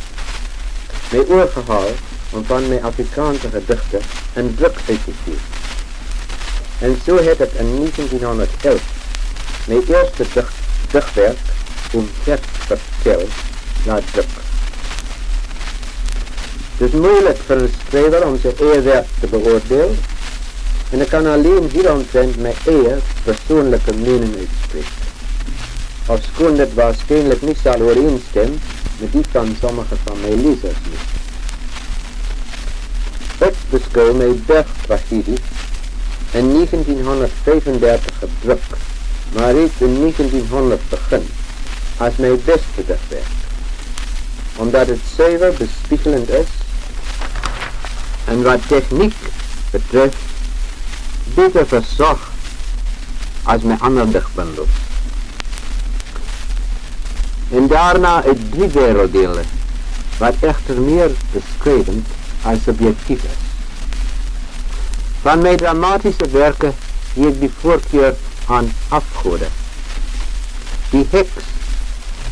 mij 1.10 1.26
oorgehaald 1.26 1.96
om 2.30 2.44
van 2.44 2.68
mijn 2.68 2.82
Afrikaanse 2.82 3.48
gedichten 3.48 4.00
een 4.34 4.54
druk 4.54 4.76
uit 4.88 4.98
te 5.04 5.12
geven. 5.24 5.40
En 6.78 6.98
zo 7.04 7.16
heb 7.16 7.40
ik 7.40 7.52
in 7.52 7.76
1911 7.76 8.80
mijn 9.66 9.82
eerste 9.88 10.24
dicht, 10.32 10.54
dichtwerk, 10.90 11.38
om 11.92 12.08
het 12.24 12.40
vertel, 12.66 13.26
laat 13.86 14.02
drukken. 14.12 14.42
Het 16.76 16.92
is 16.92 17.00
moeilijk 17.00 17.38
voor 17.46 17.56
een 17.56 17.72
schrijver 17.88 18.26
om 18.26 18.38
zijn 18.40 18.54
eigen 18.58 18.84
werk 18.84 19.06
te 19.20 19.26
beoordelen, 19.26 19.98
en 20.90 21.00
ik 21.00 21.08
kan 21.08 21.26
alleen 21.26 21.70
hieromtrent 21.72 22.36
mijn 22.36 22.54
eigen 22.66 23.02
persoonlijke 23.24 23.94
mening 23.94 24.36
uitspreken 24.36 24.95
ofschoon 26.06 26.56
dit 26.56 26.74
waarschijnlijk 26.74 27.42
niet 27.42 27.58
zal 27.62 27.80
overeenstemmen 27.80 28.60
met 28.98 29.12
die 29.12 29.24
van 29.30 29.56
sommige 29.60 29.94
van 30.04 30.20
mijn 30.20 30.42
lezers 30.42 30.76
niet. 30.88 30.98
Ik 33.48 33.54
beschouw 33.70 34.14
mijn 34.14 34.44
bergtragedie 34.46 35.38
in 36.30 36.52
1935 36.52 38.18
gedrukt, 38.18 38.72
maar 39.34 39.52
reeds 39.52 39.72
in 39.78 40.00
1900 40.00 40.88
begin, 40.88 41.28
als 41.96 42.16
mijn 42.16 42.40
beste 42.44 42.84
dichtwerk, 42.86 43.26
omdat 44.56 44.86
het 44.86 45.00
zuiver 45.16 45.52
bespiegelend 45.58 46.30
is 46.30 46.46
en 48.24 48.42
wat 48.42 48.68
techniek 48.68 49.14
betreft 49.70 50.16
beter 51.34 51.66
verzorgd 51.66 52.30
als 53.42 53.62
mijn 53.62 53.80
andere 53.80 54.10
dichtbundels. 54.10 54.85
En 57.50 57.66
daarna 57.66 58.22
het 58.22 58.50
drie 58.50 58.68
werelddelen, 58.68 59.44
wat 60.18 60.34
echter 60.40 60.80
meer 60.80 61.10
beschrijvend 61.32 62.06
als 62.42 62.62
subjectief 62.62 63.22
is. 63.22 63.44
Van 65.22 65.42
mijn 65.42 65.56
dramatische 65.56 66.28
werken 66.30 66.74
zie 67.14 67.26
ik 67.26 67.40
die 67.40 67.50
voorkeur 67.60 68.14
aan 68.46 68.72
afgoden. 68.88 69.48
Die 70.90 71.06
heks, 71.10 71.44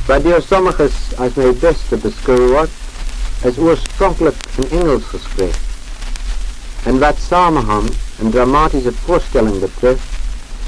wat 0.07 0.23
door 0.23 0.43
sommigen 0.49 0.91
als 1.17 1.35
mijn 1.35 1.59
beste 1.59 1.97
beschouwd 1.97 2.51
wordt, 2.51 2.71
is 3.43 3.59
oorspronkelijk 3.59 4.37
in 4.55 4.81
Engels 4.81 5.03
geschreven. 5.09 5.61
En 6.83 6.99
wat 6.99 7.17
samenhang 7.29 7.89
en 8.19 8.31
dramatische 8.31 8.93
voorstelling 9.05 9.61
betreft, 9.61 10.03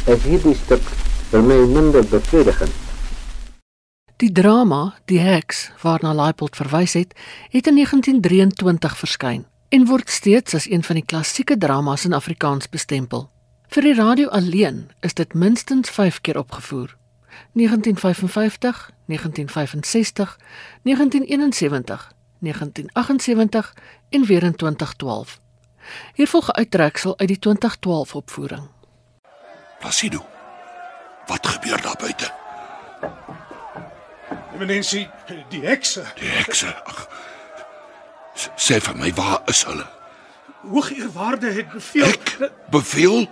is 0.05 0.23
hierdie 0.23 0.57
stuk 0.65 0.83
voor 1.31 1.41
mij 1.41 1.57
minder 1.57 2.05
bevredigend. 2.05 2.73
Die 4.17 4.33
drama 4.33 4.95
Die 5.05 5.19
Heks 5.19 5.71
waarna 5.83 6.15
Leipold 6.15 6.57
verwys 6.57 6.95
het, 6.97 7.11
het 7.53 7.67
in 7.67 7.75
1923 7.75 8.97
verskyn 8.97 9.43
en 9.69 9.85
word 9.85 10.09
steeds 10.11 10.55
as 10.57 10.69
een 10.71 10.85
van 10.85 10.97
die 10.97 11.05
klassieke 11.05 11.59
dramas 11.59 12.05
in 12.09 12.17
Afrikaans 12.17 12.69
bestempel. 12.73 13.27
Vir 13.69 13.85
die 13.85 13.93
radio 13.95 14.31
alleen 14.33 14.87
is 15.05 15.13
dit 15.15 15.35
minstens 15.35 15.91
5 15.91 16.21
keer 16.21 16.39
opgevoer. 16.39 16.97
1955, 17.53 18.91
1965, 19.05 20.39
1971, 20.83 22.13
1978 22.41 23.75
en 24.09 24.25
weer 24.25 24.43
in 24.43 24.57
2012. 24.57 25.41
Hier 26.15 26.29
volg 26.29 26.49
'n 26.49 26.57
uittreksel 26.57 27.19
uit 27.19 27.29
die 27.29 27.39
2012 27.39 28.15
opvoering. 28.15 28.69
Placido. 29.79 30.27
Wat 31.27 31.47
gebeur 31.47 31.83
daar 31.83 31.97
buite? 32.01 32.46
Eminensie, 34.57 35.07
die 35.53 35.63
hekse. 35.67 36.05
Die 36.21 36.29
hekse. 36.39 36.73
Ag. 36.89 37.07
S- 38.37 38.51
Sê 38.57 38.81
vir 38.85 38.97
my, 38.99 39.13
waar 39.17 39.43
is 39.53 39.63
hulle? 39.69 39.87
Hoogeerwaarde 40.67 41.53
het 41.61 41.69
beveel. 41.73 42.07
Ek 42.09 42.37
beveel? 42.73 43.27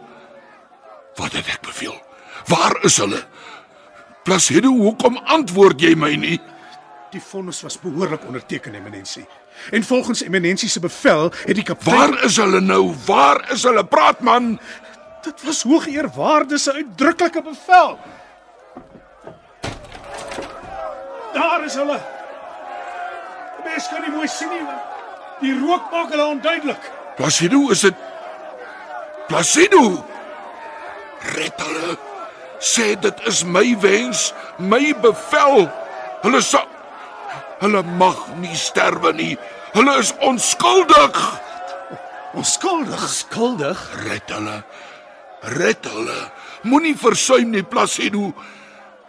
Wat 1.18 1.32
het 1.32 1.48
ek 1.54 1.62
beveel? 1.66 1.94
Waar 2.50 2.76
is 2.84 2.96
hulle? 3.00 3.22
Placido, 4.24 4.70
hoekom 4.72 5.16
antwoord 5.32 5.80
jy 5.84 5.94
my 5.98 6.14
nie? 6.16 6.38
Die 7.14 7.20
vonnis 7.22 7.60
was 7.62 7.76
behoorlik 7.78 8.24
onderteken, 8.26 8.74
Eminensie. 8.74 9.24
En 9.70 9.84
volgens 9.86 10.22
Eminensie 10.26 10.68
se 10.68 10.80
bevel 10.82 11.28
het 11.44 11.54
die 11.54 11.62
kaptein 11.64 11.94
Waar 11.94 12.24
is 12.26 12.36
hulle 12.42 12.60
nou? 12.60 12.94
Waar 13.06 13.44
is 13.54 13.62
hulle? 13.62 13.84
Praat 13.86 14.20
man. 14.26 14.56
Dit 15.22 15.44
was 15.46 15.62
hoogeerwaarde 15.62 16.58
se 16.58 16.72
uitdruklike 16.74 17.42
bevel. 17.42 17.98
Daar 21.34 21.64
is 21.64 21.74
hulle. 21.74 21.98
Die 23.56 23.64
mens 23.68 23.88
kan 23.90 24.02
nie 24.02 24.12
mooi 24.14 24.28
sien 24.28 24.50
nie. 24.52 24.64
Die 25.42 25.54
rook 25.58 25.90
maak 25.92 26.12
hulle 26.14 26.24
onduidelik. 26.24 26.90
Placido, 27.16 27.70
is 27.70 27.84
dit 27.86 27.94
Placido? 29.28 30.04
Red 31.34 31.64
hulle. 31.66 31.96
Sê 32.64 32.94
dit 33.00 33.26
is 33.28 33.42
my 33.44 33.66
wens, 33.82 34.32
my 34.58 34.94
bevel. 35.02 35.68
Hulle 36.22 36.40
sal 36.42 36.70
Hulle 37.64 37.80
mag 37.96 38.18
nie 38.42 38.56
sterwe 38.58 39.12
nie. 39.16 39.34
Hulle 39.72 39.94
is 40.02 40.12
onskuldig. 40.20 41.20
Onskuldig. 42.34 43.04
Skuldig? 43.08 43.78
Red 44.04 44.32
hulle. 44.34 44.58
Red 45.56 45.86
hulle. 45.88 46.18
Moenie 46.68 46.96
versuim 46.98 47.54
nie, 47.54 47.62
Placido. 47.62 48.32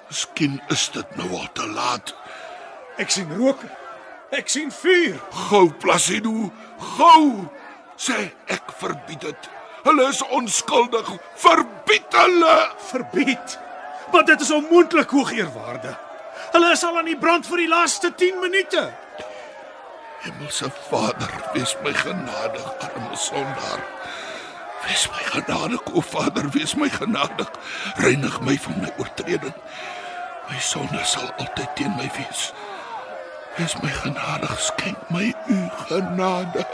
Miskien 0.07 0.61
is 0.73 0.89
dit 0.93 1.17
nou 1.19 1.29
al 1.39 1.49
te 1.53 1.67
laat. 1.67 2.13
Ek 3.01 3.11
sien 3.11 3.29
rook. 3.37 3.63
Ek 4.35 4.49
sien 4.49 4.71
vuur. 4.71 5.19
Gou, 5.49 5.69
Placido, 5.81 6.49
gou. 6.97 7.45
Sê 7.97 8.31
ek 8.51 8.73
verbied 8.79 9.21
dit. 9.23 9.49
Hulle 9.85 10.09
is 10.09 10.21
onskuldig. 10.33 11.11
Verbied 11.41 12.17
hulle. 12.17 12.57
Verbied. 12.89 13.57
Maar 14.11 14.25
dit 14.25 14.41
is 14.41 14.51
onmoontlik, 14.51 15.09
hoogeerwaarde. 15.09 15.95
Hulle 16.51 16.71
is 16.71 16.83
al 16.83 16.97
aan 16.97 17.09
die 17.09 17.19
brand 17.19 17.47
vir 17.47 17.63
die 17.63 17.71
laaste 17.71 18.11
10 18.15 18.39
minute. 18.43 18.85
Hemelse 20.25 20.69
Vader, 20.89 21.33
wees 21.53 21.75
my 21.83 21.93
genadig, 21.93 22.65
arme 22.81 23.17
sondaar. 23.19 23.83
Wees 24.85 25.05
my 25.11 25.23
genadig, 25.33 25.81
o 25.93 26.01
Vader, 26.01 26.49
wees 26.53 26.73
my 26.75 26.89
genadig. 26.89 27.51
Reinig 28.01 28.39
my 28.41 28.57
van 28.57 28.81
my 28.81 28.91
oortreding. 28.97 29.53
My 30.49 30.59
sonde 30.59 31.01
sal 31.03 31.29
altyd 31.41 31.69
teen 31.75 31.93
my 31.97 32.09
wees. 32.17 32.53
Wees 33.57 33.73
my 33.81 33.91
genadig, 34.01 34.59
skenk 34.59 34.99
my 35.09 35.33
u 35.47 35.59
genade. 35.87 36.65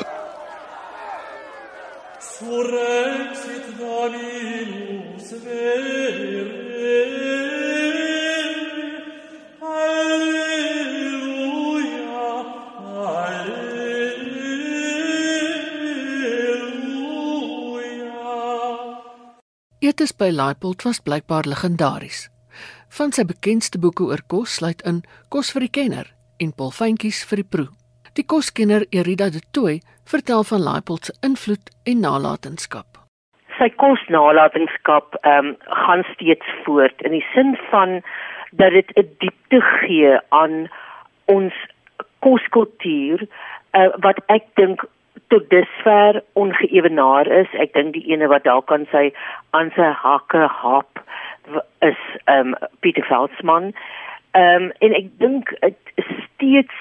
Surrexit 2.20 3.66
Dominus 3.80 5.30
vere. 5.44 6.72
Alleluia, 11.01 12.28
Alleluia. 13.06 13.51
Etes 19.80 20.12
by 20.13 20.30
Laipold 20.32 20.80
was 20.86 21.00
blykbaar 21.01 21.46
legendaries. 21.48 22.30
Van 22.91 23.13
sy 23.15 23.24
bekendste 23.24 23.79
boeke 23.79 24.03
oor 24.03 24.19
kos 24.27 24.57
sluit 24.57 24.81
in 24.89 24.98
Kos 25.31 25.53
vir 25.55 25.63
die 25.63 25.75
kenner 25.77 26.07
en 26.43 26.50
Polfyntjies 26.51 27.21
vir 27.29 27.39
die 27.39 27.48
proe. 27.53 27.69
Die 28.19 28.25
koskenner 28.27 28.83
Erida 28.91 29.29
de 29.31 29.39
Tooy 29.55 29.77
vertel 30.12 30.43
van 30.50 30.65
Laipold 30.65 31.07
se 31.07 31.15
invloed 31.24 31.71
en 31.88 32.03
nalatenskap. 32.03 33.00
sy 33.62 33.69
kosnalatenskap 33.77 35.15
ehm 35.21 35.51
um, 35.51 35.55
gaan 35.86 36.03
steeds 36.12 36.48
voort 36.65 37.03
in 37.07 37.13
die 37.15 37.25
sin 37.33 37.55
van 37.69 38.01
dat 38.60 38.74
dit 38.75 38.91
'n 38.98 39.07
diepte 39.24 39.62
gee 39.62 40.17
aan 40.29 40.67
ons 41.25 41.53
koskultuur 42.19 43.21
uh, 43.21 43.89
wat 44.07 44.19
ek 44.27 44.50
dink 44.55 44.83
tot 45.27 45.50
dusver 45.50 46.24
ongeëwenaar 46.33 47.27
is. 47.27 47.48
Ek 47.53 47.74
dink 47.74 47.93
die 47.93 48.07
ene 48.12 48.27
wat 48.27 48.43
dalk 48.43 48.71
aan 48.71 48.88
sy 48.91 49.13
aan 49.51 49.71
sy 49.75 49.91
hakke 50.03 50.48
hap 50.48 50.91
is 50.98 51.12
ehm 52.25 52.54
um, 52.54 52.56
Pieter 52.80 53.04
Veldsmann. 53.04 53.74
Ehm 54.32 54.63
um, 54.63 54.72
en 54.80 54.94
ek 54.94 55.08
dink 55.18 55.54
dit 55.60 55.96
steeds 56.24 56.75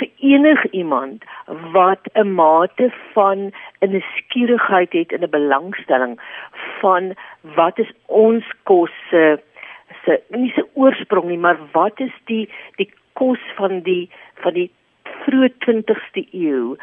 vir 0.00 0.08
enig 0.32 0.64
iemand 0.70 1.24
wat 1.72 2.08
'n 2.14 2.34
mate 2.34 2.92
van 3.12 3.52
'n 3.80 3.90
nuuskierigheid 3.90 4.92
het 4.92 5.12
en 5.12 5.22
'n 5.22 5.30
belangstelling 5.30 6.20
van 6.80 7.14
wat 7.42 7.78
is 7.78 7.92
ons 8.06 8.44
kos 8.62 8.90
se 9.10 9.38
se 10.04 10.22
nie 10.28 10.52
se 10.54 10.66
oorsprong 10.74 11.28
nie, 11.28 11.38
maar 11.38 11.58
wat 11.72 12.00
is 12.00 12.16
die 12.24 12.48
die 12.76 12.90
kos 13.12 13.42
van 13.56 13.80
die 13.80 14.10
van 14.34 14.52
die 14.52 14.70
vroeë 15.24 15.50
20ste 15.64 16.24
eeu 16.32 16.76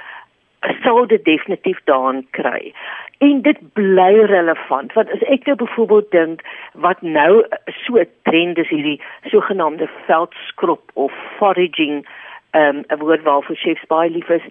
sal 0.60 1.06
dit 1.08 1.24
definitief 1.24 1.80
daarin 1.84 2.28
kry. 2.32 2.74
En 3.18 3.42
dit 3.42 3.58
bly 3.74 4.14
relevant 4.26 4.94
want 4.94 5.12
as 5.12 5.24
ek 5.34 5.46
nou 5.46 5.56
byvoorbeeld 5.56 6.12
dink 6.12 6.42
wat 6.74 7.02
nou 7.02 7.46
so 7.86 8.04
trend 8.22 8.58
is 8.58 8.70
hierdie 8.70 9.02
sogenaamde 9.34 9.90
veldskrop 10.06 10.92
of 10.94 11.14
foraging 11.38 12.06
um, 12.52 12.84
'n 12.88 12.98
woord 12.98 13.24
waarvoor 13.24 13.56
chefs 13.56 13.86
baie 13.88 14.10
lief 14.10 14.30
is. 14.30 14.46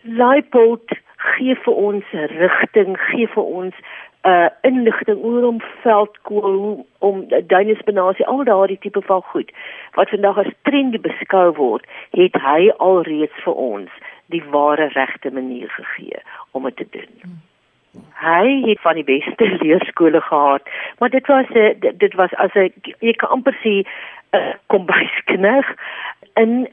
Leipold 0.00 0.96
gee 1.16 1.54
vir 1.54 1.74
ons 1.74 2.04
rigting, 2.12 2.98
gee 3.10 3.28
vir 3.28 3.44
ons 3.44 3.74
'n 4.24 4.30
uh, 4.30 4.48
inligting 4.60 5.22
oor 5.22 5.44
om 5.44 5.60
veldkool, 5.82 6.86
om 6.98 7.28
duinespinasie, 7.46 8.26
al 8.26 8.44
daardie 8.44 8.78
tipe 8.78 9.02
van 9.02 9.22
goed 9.22 9.50
wat 9.92 10.08
vandag 10.08 10.38
as 10.38 10.52
trendy 10.62 11.00
beskou 11.00 11.52
word, 11.52 11.84
het 12.10 12.34
hy 12.34 12.72
alreeds 12.76 13.36
vir 13.44 13.54
ons 13.54 13.90
die 14.26 14.42
ware 14.50 14.88
regte 14.94 15.30
manier 15.30 15.70
gegee 15.70 16.22
om 16.50 16.64
dit 16.64 16.76
te 16.76 16.86
doen. 16.90 17.42
Hy 18.18 18.62
het 18.66 18.80
van 18.80 18.94
die 18.94 19.04
beste 19.04 19.48
leerskole 19.62 20.20
gehad, 20.20 20.62
maar 20.98 21.10
dit 21.10 21.26
was 21.26 21.46
'n 21.50 21.76
dit, 21.98 22.14
was 22.14 22.34
as 22.34 22.54
'n 22.54 22.72
jy 23.00 23.12
kan 23.12 23.28
amper 23.28 23.56
sê 23.62 23.84
'n 24.32 24.54
kombuiskneg 24.66 25.66
in 26.34 26.68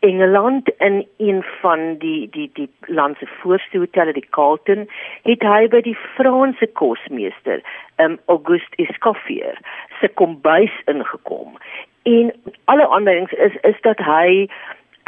Engeland 0.00 0.68
in 0.78 1.06
een 1.16 1.44
van 1.60 1.96
die 1.98 2.28
die 2.30 2.50
die 2.52 2.70
land 2.80 3.16
se 3.18 3.26
voorste 3.26 3.78
hotelle 3.78 4.12
die 4.12 4.26
Carlton 4.30 4.88
het 5.22 5.42
hy 5.42 5.68
by 5.68 5.80
die 5.84 5.96
Franse 6.16 6.66
kosmeester 6.66 7.60
um, 7.96 8.16
Auguste 8.26 8.76
Escoffier 8.76 9.58
se 10.00 10.08
kombuis 10.08 10.72
ingekom 10.84 11.58
en 12.02 12.32
alle 12.64 12.88
aanduidings 12.88 13.32
is 13.32 13.60
is 13.72 13.80
dat 13.80 13.98
hy 13.98 14.48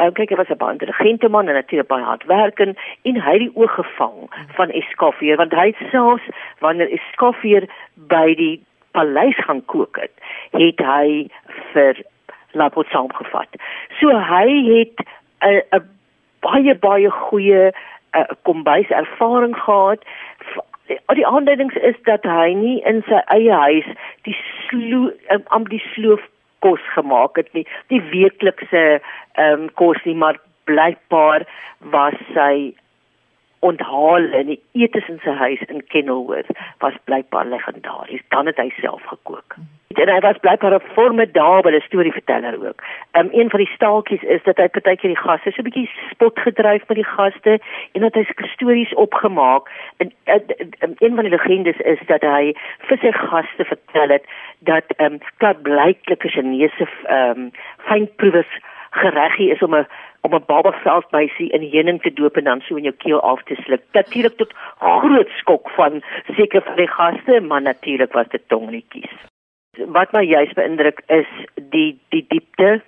Uh, 0.01 0.09
kyk, 0.11 0.29
hy 0.29 0.35
was 0.35 0.49
'n 0.49 0.57
baie 0.57 0.73
intelligente 0.73 1.29
man 1.29 1.47
en 1.47 1.53
natuurlik 1.53 1.87
baie 1.87 2.03
hardwerkend 2.03 2.77
en 3.03 3.15
hy 3.21 3.31
het 3.31 3.39
die 3.45 3.55
oog 3.55 3.73
gevang 3.75 4.29
van 4.57 4.69
Escoffier 4.69 5.37
want 5.37 5.53
hy 5.53 5.73
selfs 5.91 6.23
wanneer 6.59 6.89
Escoffier 6.91 7.67
by 8.09 8.33
die 8.35 8.61
paleis 8.91 9.37
gaan 9.45 9.61
kook 9.65 9.97
het, 10.01 10.11
het 10.51 10.79
hy 10.79 11.29
vir 11.73 12.01
Lapot 12.53 12.87
saamgevat. 12.87 13.49
So 13.99 14.09
hy 14.09 14.47
het 14.77 14.97
'n 15.45 15.81
baie 16.41 16.75
baie 16.75 17.09
goeie 17.09 17.71
uh, 18.17 18.23
kombuis 18.43 18.89
ervaring 18.89 19.55
gehad. 19.57 19.99
V- 20.37 20.71
Die 21.13 21.27
aanduidings 21.27 21.73
is 21.75 21.95
dat 22.03 22.23
hy 22.23 22.53
nie 22.53 22.81
in 22.83 23.03
sy 23.07 23.21
eie 23.31 23.51
huis 23.51 23.85
die 24.23 24.35
sloo 24.67 25.11
am 25.47 25.63
die 25.69 25.81
sloof 25.93 26.19
kos 26.63 26.83
gemaak 26.95 27.37
het 27.39 27.51
nie, 27.57 27.65
die 27.91 28.01
weeklikse 28.13 28.83
ehm 28.93 29.67
um, 29.67 29.69
kos 29.79 29.99
nie, 30.07 30.15
maar 30.15 30.39
blykbaar 30.69 31.45
was 31.93 32.17
sy 32.33 32.73
onthaal 33.69 34.25
in 34.39 34.51
die 34.51 34.59
etes 34.85 35.07
in 35.11 35.19
sy 35.23 35.35
huis 35.39 35.61
in 35.67 35.83
Kenilworth 35.91 36.51
was 36.83 36.99
blykbaar 37.09 37.45
legendaries. 37.45 38.25
Dan 38.35 38.51
het 38.51 38.59
hy 38.61 38.69
self 38.79 39.03
gekook. 39.11 39.55
En 39.93 40.09
hy 40.09 40.19
was 40.25 40.39
blykbaar 40.41 40.73
'n 40.75 40.87
formidabele 40.97 41.79
storieverteller 41.81 42.55
ook. 42.67 42.83
Um, 43.11 43.29
een 43.31 43.49
van 43.49 43.59
die 43.59 43.73
staaltjies 43.75 44.23
is 44.35 44.43
dat 44.43 44.57
hy 44.57 44.67
partykeer 44.67 45.13
die 45.13 45.23
gaste 45.25 45.51
so 45.51 45.61
'n 45.61 45.69
bietjie 45.69 45.89
spot 46.11 46.39
gedryf 46.39 46.87
met 46.87 46.97
die 46.97 47.11
gaste 47.15 47.59
en 47.91 48.01
dat 48.01 48.13
hy 48.13 48.25
stories 48.53 48.93
opgemaak. 48.93 49.69
En 49.97 50.11
uh, 50.25 50.39
een 50.99 51.15
van 51.15 51.23
die 51.23 51.35
legendes 51.37 51.77
is 51.77 51.99
dat 52.05 52.21
hy 52.21 52.53
vir 52.87 52.97
sy 52.97 53.11
gaste 53.11 53.65
vertel 53.65 54.09
het 54.09 54.25
dat 54.59 54.85
ehm 54.97 55.13
um, 55.13 55.19
klaarblyklike 55.37 56.29
Chinese 56.29 56.87
ehm 57.05 57.39
um, 57.39 57.51
fynproevers 57.77 58.59
gereggie 58.89 59.51
is 59.51 59.61
om 59.61 59.75
'n 59.75 59.87
om 60.25 60.33
'n 60.35 60.45
baba 60.47 60.71
veldmeisie 60.71 61.49
in 61.49 61.69
heuning 61.71 62.01
te 62.01 62.13
doop 62.13 62.37
en 62.37 62.43
dan 62.43 62.61
so 62.61 62.75
in 62.75 62.83
jou 62.83 62.95
keel 62.95 63.21
af 63.21 63.43
te 63.43 63.55
sluk. 63.55 63.81
Natuurlik 63.91 64.37
tot 64.37 64.53
groot 64.79 65.29
skok 65.29 65.69
van 65.69 66.03
seker 66.35 66.61
van 66.61 66.75
die 66.75 66.87
gaste, 66.87 67.41
maar 67.41 67.61
natuurlik 67.61 68.13
was 68.13 68.27
dit 68.27 68.47
tongnetjies. 68.47 69.15
Wat 69.97 70.11
my 70.11 70.23
juis 70.23 70.53
beïndruk 70.53 71.01
is 71.07 71.27
die 71.55 71.99
die 72.09 72.25
diepte 72.27 72.81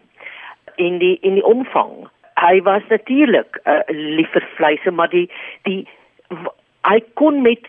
en 0.75 0.97
die 0.97 1.19
en 1.21 1.33
die 1.33 1.45
omvang. 1.45 2.07
Hy 2.35 2.61
was 2.61 2.83
natuurlik 2.89 3.59
'n 3.63 3.69
uh, 3.71 3.81
lief 3.87 4.31
vir 4.31 4.47
vleise, 4.55 4.91
maar 4.91 5.09
die 5.09 5.29
die 5.63 5.87
hy 6.81 6.99
kon 7.13 7.41
met 7.41 7.67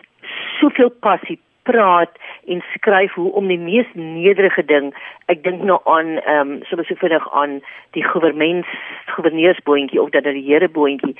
soveel 0.59 0.89
passie 0.89 1.39
praat 1.69 2.19
en 2.53 2.63
skryf 2.73 3.13
hoe 3.19 3.31
om 3.39 3.47
die 3.51 3.59
mees 3.59 3.93
nederige 3.93 4.65
ding 4.71 4.91
ek 5.33 5.43
dink 5.43 5.63
nou 5.69 5.79
aan 5.83 6.17
ehm 6.17 6.51
um, 6.55 6.59
so 6.69 6.83
so 6.89 6.99
vinnig 7.03 7.29
aan 7.41 7.59
die 7.97 8.03
gouverneurs 8.03 8.73
gouverneursboontjie 9.15 10.01
of 10.01 10.09
dat 10.15 10.23
die 10.23 10.47
hereboontjie 10.49 11.15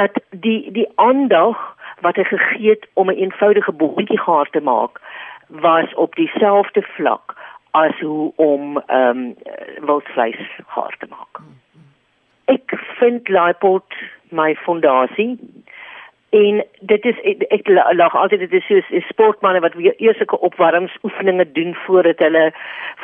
dat 0.00 0.20
die 0.30 0.60
die 0.72 0.88
aandag 0.94 1.62
wat 2.06 2.16
hy 2.16 2.24
gegee 2.30 2.70
het 2.70 2.88
om 2.94 3.10
'n 3.10 3.22
eenvoudige 3.26 3.72
boontjie 3.72 4.20
gaar 4.26 4.50
te 4.50 4.60
maak 4.60 5.00
was 5.48 5.94
op 5.94 6.14
dieselfde 6.14 6.82
vlak 6.82 7.34
as 7.70 7.98
hoe 8.00 8.32
om 8.36 8.78
ehm 8.86 9.18
um, 9.18 9.34
wildvleis 9.86 10.42
gaar 10.66 10.96
te 10.98 11.06
maak. 11.10 11.40
Ek 12.44 12.74
vind 12.98 13.28
Leipold 13.28 13.94
my 14.30 14.54
fondasie. 14.54 15.38
En 16.34 16.64
dit 16.80 17.04
is 17.04 17.18
ek, 17.22 17.42
ek 17.54 17.68
lag 17.94 18.14
altyd 18.18 18.40
dit 18.46 18.52
is 18.58 18.66
soos 18.66 18.88
'n 18.90 19.04
sportmense 19.08 19.60
wat 19.60 19.76
eers 19.78 20.16
sulke 20.18 20.38
opwarmingsoefeninge 20.48 21.52
doen 21.52 21.74
voordat 21.86 22.18
hulle 22.18 22.52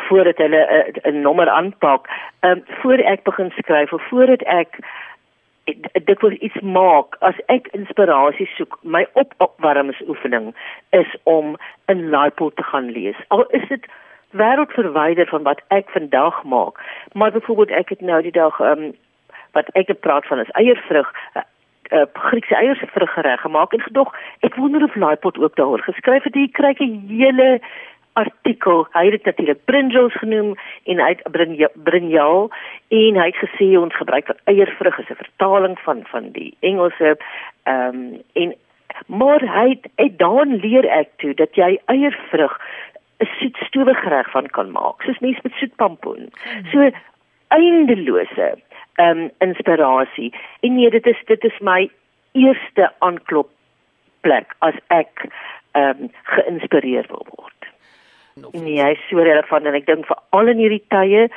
voordat 0.08 0.36
hulle 0.36 0.62
'n 1.04 1.14
uh, 1.14 1.22
nommer 1.22 1.48
aanpak. 1.48 2.08
Ehm 2.40 2.52
um, 2.52 2.64
voor 2.80 2.98
ek 2.98 3.22
begin 3.22 3.50
skryf 3.50 3.92
of 3.92 4.08
voordat 4.08 4.42
ek 4.42 4.80
dit 5.92 6.20
wil 6.20 6.36
iets 6.40 6.60
maak 6.60 7.16
as 7.18 7.34
ek 7.46 7.68
inspirasie 7.76 8.48
soek 8.56 8.78
my 8.82 9.06
op 9.12 9.34
opwarmingsoefening 9.36 10.54
is 10.90 11.16
om 11.22 11.56
'n 11.86 12.10
Leipold 12.10 12.56
te 12.56 12.62
gaan 12.62 12.90
lees 12.90 13.16
al 13.28 13.44
is 13.46 13.68
dit 13.68 13.86
wêreldverwyder 14.30 15.26
van 15.26 15.42
wat 15.42 15.60
ek 15.68 15.90
vandag 15.90 16.42
maak 16.44 16.80
maar 17.12 17.32
byvoorbeeld 17.32 17.70
ek 17.70 17.88
het 17.88 18.00
nou 18.00 18.22
die 18.22 18.32
dag 18.32 18.60
um, 18.60 18.94
wat 19.52 19.68
ek 19.72 19.86
het 19.88 20.00
praat 20.00 20.26
van 20.26 20.38
is 20.38 20.50
eiervrug 20.50 21.12
uh, 21.34 21.42
uh, 21.90 22.06
Griekse 22.12 22.56
eiervrug 22.56 23.12
gereg 23.12 23.40
gemaak 23.40 23.72
en 23.72 23.80
gedog 23.80 24.14
ek 24.40 24.54
wonder 24.54 24.82
of 24.84 24.94
Leipold 24.94 25.38
ook 25.38 25.56
daaroor 25.56 25.82
geskryf 25.82 26.22
het 26.22 26.34
jy 26.34 26.48
kry 26.52 26.74
'n 26.78 27.04
hele 27.08 27.60
artikel. 28.12 28.86
Hy 28.92 29.04
het 29.04 29.12
dit 29.12 29.24
natuurlik 29.24 29.64
brinjals 29.64 30.14
genoem 30.18 30.54
en 30.84 30.98
hy 30.98 31.08
het 31.08 31.22
brinjal 31.74 32.50
en 32.88 33.20
hy 33.20 33.26
het 33.26 33.42
gesê 33.44 33.78
ons 33.78 33.96
gebruik 33.96 34.26
vir 34.26 34.36
eiervrug 34.44 34.98
as 34.98 35.10
'n 35.10 35.22
vertaling 35.24 35.78
van 35.78 36.02
van 36.10 36.30
die 36.32 36.56
Engelse 36.60 37.16
ehm 37.62 37.94
um, 37.94 38.22
en 38.32 38.54
maar 39.06 39.40
hy 39.40 39.68
het, 39.68 39.86
het 39.94 40.18
dan 40.18 40.56
leer 40.56 40.84
ek 40.84 41.08
toe 41.16 41.34
dat 41.34 41.54
jy 41.54 41.78
eiervrug 41.86 42.58
'n 43.20 43.28
soet 43.38 43.56
stowwegereg 43.56 44.30
van 44.30 44.46
kan 44.46 44.70
maak, 44.70 45.02
soos 45.02 45.18
mense 45.18 45.40
met 45.42 45.52
soet 45.52 45.76
pampoen. 45.76 46.30
So 46.72 46.90
eindelose 47.48 48.58
ehm 49.00 49.24
um, 49.24 49.30
inspirasie. 49.38 50.32
En 50.60 50.74
nee, 50.74 50.90
dit 50.90 51.06
is 51.06 51.22
dit 51.26 51.44
is 51.44 51.58
my 51.58 51.90
eerste 52.32 52.92
aanklop 52.98 53.48
plek 54.20 54.54
as 54.58 54.76
ek 54.88 55.24
ehm 55.72 56.04
um, 56.04 56.10
geïnspireer 56.34 57.06
wil 57.08 57.26
word. 57.30 57.70
Nee, 58.52 58.80
hy 58.82 58.92
is 58.96 59.06
so 59.08 59.22
relevant 59.22 59.66
en 59.66 59.78
ek 59.78 59.86
dink 59.86 60.06
vir 60.08 60.20
al 60.36 60.52
in 60.52 60.60
hierdie 60.62 60.84
tye 60.94 61.28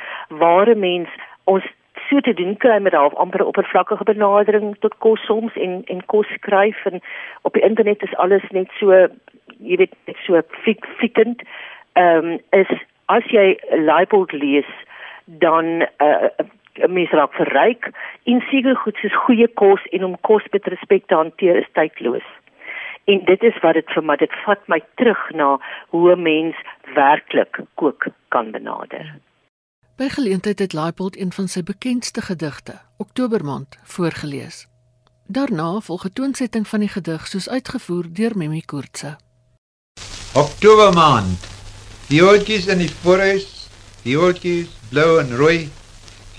waar 0.42 0.68
'n 0.70 0.80
mens 0.80 1.10
ons 1.44 1.64
so 2.08 2.20
te 2.20 2.34
doen 2.34 2.56
kry 2.56 2.78
met 2.78 2.92
half 2.92 3.14
amper 3.14 3.44
oppervlakkige 3.44 4.04
benadering 4.04 4.76
tot 4.80 4.98
kos 4.98 5.20
soms 5.26 5.56
en 5.56 5.82
en 5.84 6.00
kos 6.06 6.28
skryf 6.38 6.84
en 6.90 7.00
op 7.42 7.52
die 7.52 7.64
internet 7.68 8.02
is 8.02 8.16
alles 8.16 8.44
net 8.50 8.68
so 8.80 9.06
jy 9.58 9.76
weet 9.76 9.94
net 10.06 10.18
so 10.26 10.40
fik 10.66 10.86
fikend 11.00 11.42
ehm 11.92 12.32
um, 12.32 12.38
is 12.50 12.70
as 13.06 13.24
jy 13.36 13.46
Leipold 13.70 14.32
lees 14.32 14.70
dan 15.24 15.86
uh, 16.00 16.28
mens 16.88 17.10
raak 17.10 17.34
verryk 17.34 17.90
en 18.24 18.40
seker 18.50 18.76
goed 18.76 18.96
soos 18.96 19.16
goeie 19.26 19.48
kos 19.48 19.80
en 19.92 20.04
om 20.04 20.16
kos 20.20 20.42
met 20.52 20.66
respek 20.66 21.06
te 21.06 21.14
hanteer 21.14 21.56
is 21.56 21.70
tydloos 21.72 22.26
en 23.04 23.24
dit 23.24 23.42
is 23.42 23.56
wat 23.62 23.76
dit 23.78 23.94
vir 23.94 24.06
my 24.08 24.16
dit 24.20 24.36
vat 24.44 24.68
my 24.72 24.80
terug 25.00 25.22
na 25.40 25.48
hoe 25.92 26.12
'n 26.12 26.22
mens 26.22 26.56
werklik 26.94 27.60
kook 27.74 28.06
kan 28.28 28.50
benader. 28.50 29.18
By 29.96 30.08
geleentheid 30.08 30.58
het 30.58 30.72
Leipold 30.72 31.16
een 31.16 31.32
van 31.32 31.48
sy 31.48 31.62
bekendste 31.62 32.20
gedigte, 32.20 32.72
Oktobermaand, 32.98 33.78
voorgeles. 33.84 34.66
Daarna 35.26 35.80
volg 35.80 36.04
'n 36.04 36.12
toonsetting 36.12 36.66
van 36.68 36.80
die 36.80 36.88
gedig 36.88 37.26
soos 37.26 37.48
uitgevoer 37.48 38.04
deur 38.12 38.32
Mimi 38.36 38.60
Koortse. 38.60 39.16
Oktobermaand. 40.34 41.38
Die 42.08 42.22
oudjies 42.22 42.66
in 42.66 42.78
die 42.78 42.94
forest, 43.02 43.70
die 44.02 44.18
oudjies 44.18 44.68
blou 44.90 45.20
en 45.20 45.36
rooi, 45.36 45.70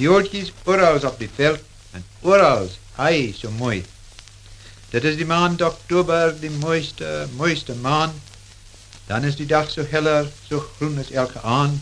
oudjies 0.04 0.52
oral 0.68 1.00
op 1.08 1.20
die 1.20 1.30
veld 1.36 1.62
en 1.96 2.04
oral 2.22 2.68
hy 3.00 3.32
so 3.36 3.52
mooi. 3.52 3.84
Dit 4.92 5.04
is 5.04 5.18
die 5.20 5.28
maand 5.28 5.62
oktober, 5.66 6.34
die 6.40 6.52
mooiste, 6.52 7.26
mooiste 7.36 7.76
maand. 7.84 8.16
Dan 9.08 9.24
is 9.28 9.36
die 9.36 9.48
dag 9.48 9.70
so 9.72 9.84
heller, 9.92 10.30
so 10.48 10.60
groen 10.78 11.00
as 11.00 11.12
elke 11.12 11.42
aand. 11.44 11.80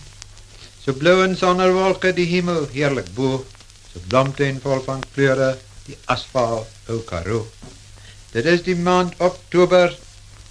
So 0.84 0.96
blou 0.98 1.22
en 1.24 1.38
sonder 1.38 1.74
wolke 1.76 2.12
die 2.16 2.28
hemel 2.28 2.66
heerlik 2.74 3.12
bo. 3.16 3.44
So 3.92 4.02
blomtuin 4.10 4.60
vol 4.64 4.82
van 4.88 5.04
kleure, 5.14 5.54
die 5.88 5.98
asfalt 6.12 6.90
ou 6.92 7.00
karo. 7.08 7.46
Dit 8.34 8.50
is 8.50 8.66
die 8.66 8.76
maand 8.76 9.14
oktober, 9.22 9.94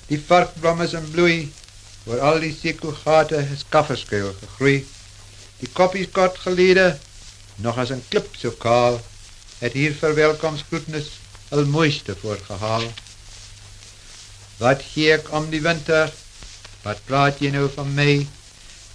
die 0.08 0.20
varkblomme 0.20 0.86
is 0.86 0.96
in 0.96 1.08
bloei. 1.12 1.38
Waar 2.06 2.22
al 2.30 2.42
die 2.42 2.54
sekogate 2.54 3.42
is 3.52 3.66
kafferskuil 3.68 4.32
gegroei. 4.40 4.80
Die 5.60 5.70
koppies 5.76 6.08
kort 6.14 6.38
gelede, 6.42 6.92
nog 7.56 7.78
as 7.78 7.90
'n 7.90 8.04
klip 8.08 8.36
so 8.36 8.50
kaal, 8.50 9.00
het 9.58 9.72
hier 9.72 9.94
verwelkomstgroetnis 9.94 11.10
al 11.48 11.64
mooiste 11.64 12.16
voorgehaal. 12.20 12.84
Wat 14.56 14.82
gee 14.92 15.12
ek 15.12 15.32
om 15.32 15.50
die 15.50 15.62
winter? 15.62 16.12
Wat 16.82 16.98
praat 17.06 17.38
jy 17.38 17.50
nou 17.50 17.68
van 17.74 17.94
my? 17.94 18.26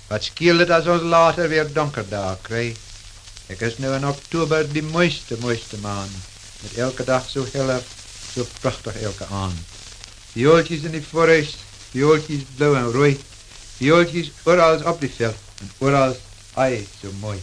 Wat 0.07 0.23
skeel 0.23 0.57
dit 0.63 0.69
as 0.69 0.87
ons 0.91 1.03
later 1.03 1.49
weer 1.49 1.73
donker 1.73 2.07
dae 2.09 2.35
kry? 2.41 2.75
Ek 3.47 3.61
is 3.61 3.77
nou 3.79 3.93
in 3.95 4.07
Oktober 4.07 4.67
die 4.73 4.83
mooiste 4.83 5.37
mooiste 5.39 5.77
maand, 5.83 6.15
met 6.63 6.77
elke 6.83 7.03
dag 7.07 7.29
so 7.29 7.47
heller, 7.53 7.83
so 8.33 8.47
pragtig 8.59 9.01
elke 9.01 9.27
aand. 9.31 9.75
Viooltjies 10.33 10.83
in 10.83 10.97
die 10.97 11.03
forest, 11.03 11.63
viooltjies 11.91 12.43
blou 12.57 12.73
en 12.75 12.91
rooi, 12.91 13.13
viooltjies 13.77 14.33
oral 14.43 14.83
op 14.83 14.99
die 14.99 15.11
veld 15.11 15.61
en 15.63 15.71
oral 15.79 16.17
ai 16.55 16.87
so 17.01 17.13
mooi. 17.21 17.39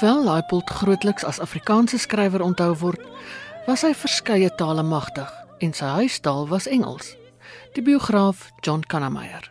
Hoewel 0.00 0.24
Leipold 0.24 0.70
grootliks 0.70 1.24
as 1.24 1.38
Afrikaanse 1.40 1.98
skrywer 1.98 2.40
onthou 2.40 2.72
word, 2.80 3.02
was 3.66 3.82
hy 3.84 3.90
verskeie 3.92 4.48
tale 4.56 4.80
magtig 4.80 5.28
en 5.60 5.74
sy 5.76 5.90
huistaal 5.98 6.46
was 6.48 6.64
Engels. 6.72 7.10
Die 7.76 7.84
biograaf 7.84 8.46
John 8.64 8.80
Kannemeyer. 8.80 9.50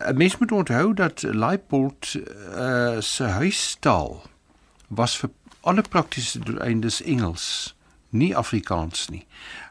'n 0.00 0.16
Mens 0.16 0.38
moet 0.40 0.52
onthou 0.52 0.94
dat 0.94 1.22
Leipold 1.22 2.14
uh, 2.16 3.00
se 3.00 3.24
huistaal 3.24 4.22
was 4.88 5.18
vir 5.20 5.30
alle 5.60 5.84
praktiese 5.84 6.38
doeleindes 6.38 7.02
Engels, 7.02 7.76
nie 8.08 8.32
Afrikaans 8.36 9.08
nie. 9.12 9.26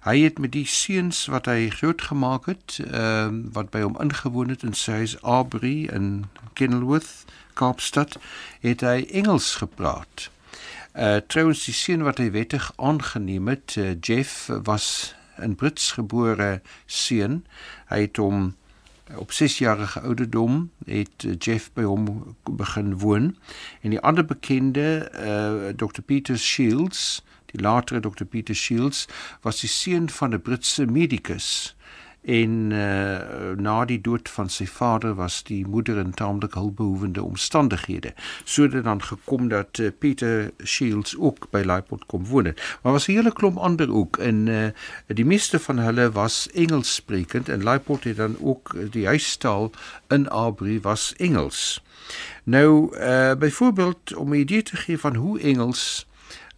Hy 0.05 0.19
het 0.19 0.37
met 0.37 0.53
die 0.53 0.67
seuns 0.69 1.25
wat 1.33 1.49
hy 1.49 1.69
groot 1.73 2.01
gemaak 2.01 2.45
het, 2.45 2.77
ehm 2.85 3.41
uh, 3.41 3.53
wat 3.57 3.73
by 3.73 3.81
hom 3.81 3.97
ingewoon 3.97 4.53
het 4.53 4.61
in 4.63 4.77
sy 4.77 5.01
huis 5.01 5.17
Aubrey 5.25 5.89
in 5.89 6.29
Kenilworth, 6.53 7.25
Kaapstad 7.59 8.17
het 8.63 8.83
hy 8.87 9.03
Engels 9.21 9.55
gepraat. 9.59 10.29
Uh 10.95 11.19
trouens 11.27 11.65
die 11.67 11.75
seun 11.75 12.05
wat 12.07 12.21
hy 12.23 12.29
wettig 12.31 12.71
aangeneem 12.77 13.51
het, 13.51 13.75
uh, 13.77 13.93
Jeff 13.99 14.47
was 14.63 15.13
'n 15.39 15.55
Brits 15.55 15.91
gebore 15.99 16.61
seun. 16.85 17.43
Hy 17.91 18.01
het 18.07 18.17
hom 18.17 18.55
op 19.15 19.31
6 19.31 19.57
jarige 19.57 19.99
ouderdom 19.99 20.71
het 20.85 21.23
uh, 21.25 21.35
Jeff 21.37 21.71
by 21.73 21.83
hom 21.83 22.35
begin 22.43 22.97
woon 22.99 23.35
en 23.81 23.89
die 23.95 24.01
ander 24.01 24.25
bekende 24.25 25.09
uh 25.13 25.73
Dr 25.75 26.01
Peter 26.05 26.37
Shields 26.37 27.23
die 27.51 27.61
latere 27.61 27.99
Dr 27.99 28.23
Peter 28.29 28.55
Shields 28.55 29.07
was 29.41 29.59
die 29.59 29.69
seun 29.69 30.09
van 30.09 30.33
'n 30.33 30.41
Britse 30.41 30.85
medikus 30.85 31.75
en 32.21 32.71
uh, 32.71 33.55
na 33.55 33.85
die 33.85 34.01
dood 34.01 34.29
van 34.29 34.49
sy 34.49 34.65
vader 34.67 35.15
was 35.15 35.39
die 35.47 35.61
moeder 35.67 35.97
in 35.97 36.11
taamlik 36.13 36.53
hulpbehoevende 36.53 37.23
omstandighede. 37.23 38.13
Sodat 38.43 38.83
dan 38.83 39.03
gekom 39.03 39.47
dat 39.47 39.77
uh, 39.77 39.89
Peter 39.99 40.51
Shields 40.63 41.17
ook 41.17 41.47
by 41.51 41.63
Leipold 41.65 42.05
kom 42.05 42.25
woon 42.25 42.45
het. 42.45 42.61
Maar 42.81 42.91
was 42.91 43.07
'n 43.07 43.11
hele 43.11 43.33
klomp 43.33 43.57
ander 43.57 43.93
ook. 43.93 44.17
En 44.17 44.47
uh, 44.47 44.67
die 45.07 45.25
meeste 45.25 45.59
van 45.59 45.77
hulle 45.77 46.11
was 46.11 46.49
Engels 46.51 46.95
sprekend 46.95 47.49
en 47.49 47.63
Leipold 47.63 48.03
het 48.03 48.17
dan 48.17 48.35
ook 48.39 48.75
die 48.91 49.05
huistaal 49.05 49.71
in 50.07 50.27
Aubrey 50.27 50.81
was 50.81 51.13
Engels. 51.17 51.83
Nou 52.43 52.97
uh, 52.97 53.33
byvoorbeeld 53.33 54.15
om 54.15 54.29
'n 54.29 54.39
idee 54.39 54.63
te 54.63 54.75
gee 54.75 54.99
van 54.99 55.15
hoe 55.15 55.39
Engels 55.39 56.07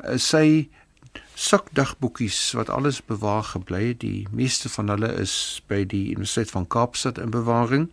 uh, 0.06 0.12
sy 0.15 0.69
sakdagboekies 1.41 2.51
wat 2.58 2.69
alles 2.69 3.01
bewaar 3.06 3.43
gebly 3.43 3.88
het. 3.88 3.99
Die 3.99 4.27
meeste 4.32 4.69
van 4.69 4.89
hulle 4.93 5.10
is 5.21 5.62
by 5.67 5.84
die 5.86 6.12
Universiteit 6.13 6.54
van 6.54 6.67
Kaapstad 6.67 7.17
in 7.17 7.34
bewaring 7.34 7.89